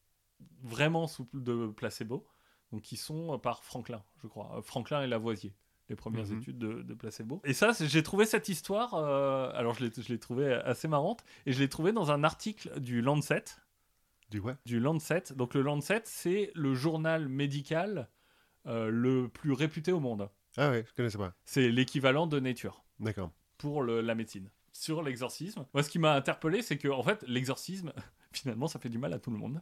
[0.62, 2.26] vraiment de placebo,
[2.72, 5.54] donc qui sont par Franklin, je crois, Euh, Franklin et Lavoisier,
[5.88, 6.38] les premières Mhm.
[6.38, 7.40] études de, de placebo.
[7.44, 11.24] Et ça, j'ai trouvé cette histoire, euh, alors je l'ai je l'ai trouvée assez marrante,
[11.46, 13.44] et je l'ai trouvée dans un article du Lancet,
[14.30, 14.54] Du ouais.
[14.64, 15.24] du Lancet.
[15.36, 18.08] Donc le Lancet, c'est le journal médical
[18.66, 20.28] euh, le plus réputé au monde.
[20.56, 21.34] Ah ouais, je connaissais pas.
[21.44, 23.30] C'est l'équivalent de Nature D'accord.
[23.58, 24.48] pour le- la médecine.
[24.72, 27.92] Sur l'exorcisme, moi ce qui m'a interpellé, c'est que en fait, l'exorcisme,
[28.32, 29.60] finalement, ça fait du mal à tout le monde.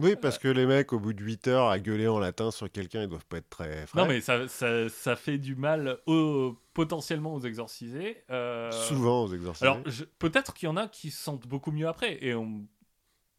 [0.00, 2.70] Oui, parce que les mecs, au bout de 8 heures, à gueuler en latin sur
[2.70, 4.00] quelqu'un, ils doivent pas être très frais.
[4.00, 8.22] Non, mais ça, ça, ça fait du mal aux- potentiellement aux exorcisés.
[8.30, 9.66] euh, Souvent aux exorcisés.
[9.66, 12.22] Alors, je- peut-être qu'il y en a qui se sentent beaucoup mieux après.
[12.24, 12.66] Et on,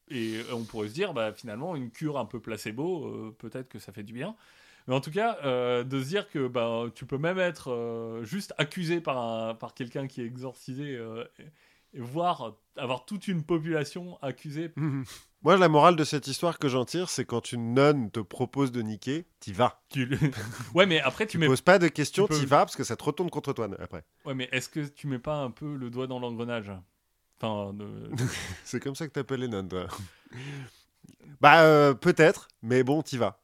[0.09, 3.80] et on pourrait se dire, bah, finalement, une cure un peu placebo, euh, peut-être que
[3.80, 4.36] ça fait du bien.
[4.88, 8.24] Mais en tout cas, euh, de se dire que bah, tu peux même être euh,
[8.24, 10.97] juste accusé par, un- par quelqu'un qui est exorcisé
[11.96, 14.74] euh, et voir avoir toute une population accusée.
[15.44, 18.72] Moi, la morale de cette histoire que j'en tire, c'est quand une nonne te propose
[18.72, 19.82] de niquer, t'y vas.
[19.89, 20.18] Tu le-
[20.76, 21.48] ouais, mais après tu Tu mets.
[21.48, 24.04] poses pas de questions, peux- t'y vas parce que ça te retourne contre toi après.
[24.26, 26.72] Ouais, mais est-ce que tu mets pas un peu le doigt dans l'engrenage?
[27.42, 27.76] Enfin,
[28.64, 29.88] C'est comme ça que t'appelles les nonnes, toi.
[31.39, 33.42] bah, euh, peut-être, mais bon, t'y vas.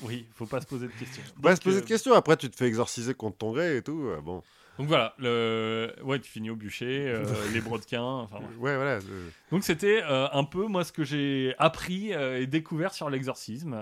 [0.00, 1.22] oui, faut pas se poser de questions.
[1.40, 2.12] Pas Donc, se poser euh, de questions.
[2.14, 4.02] Après, tu te fais exorciser contre ton gré et tout.
[4.08, 4.42] euh, bon.
[4.78, 5.94] Donc voilà, le...
[6.02, 8.02] ouais, tu finis au bûcher, euh, les brodequins.
[8.02, 8.70] Enfin, ouais.
[8.70, 8.98] Ouais, voilà.
[9.50, 13.76] Donc c'était euh, un peu moi ce que j'ai appris euh, et découvert sur l'exorcisme.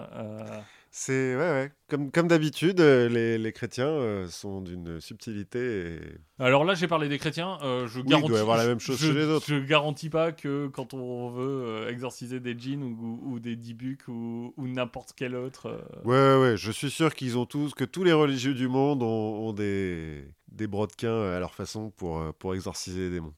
[0.95, 1.73] C'est, ouais, ouais.
[1.89, 5.87] Comme, comme d'habitude, les, les chrétiens sont d'une subtilité.
[5.87, 6.01] Et...
[6.39, 7.57] Alors là, j'ai parlé des chrétiens.
[7.63, 8.29] je il garantis.
[8.29, 9.47] doit y avoir la même chose je, chez les autres.
[9.49, 14.53] Je garantis pas que quand on veut exorciser des djinns ou, ou des dibuks ou,
[14.59, 15.83] ou n'importe quel autre.
[16.05, 19.03] Ouais, ouais, ouais, je suis sûr qu'ils ont tous, que tous les religieux du monde
[19.03, 23.35] ont, ont des, des brodequins à leur façon pour, euh, pour exorciser les démons.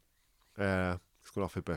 [0.61, 1.77] Euh, Parce qu'on leur fait pas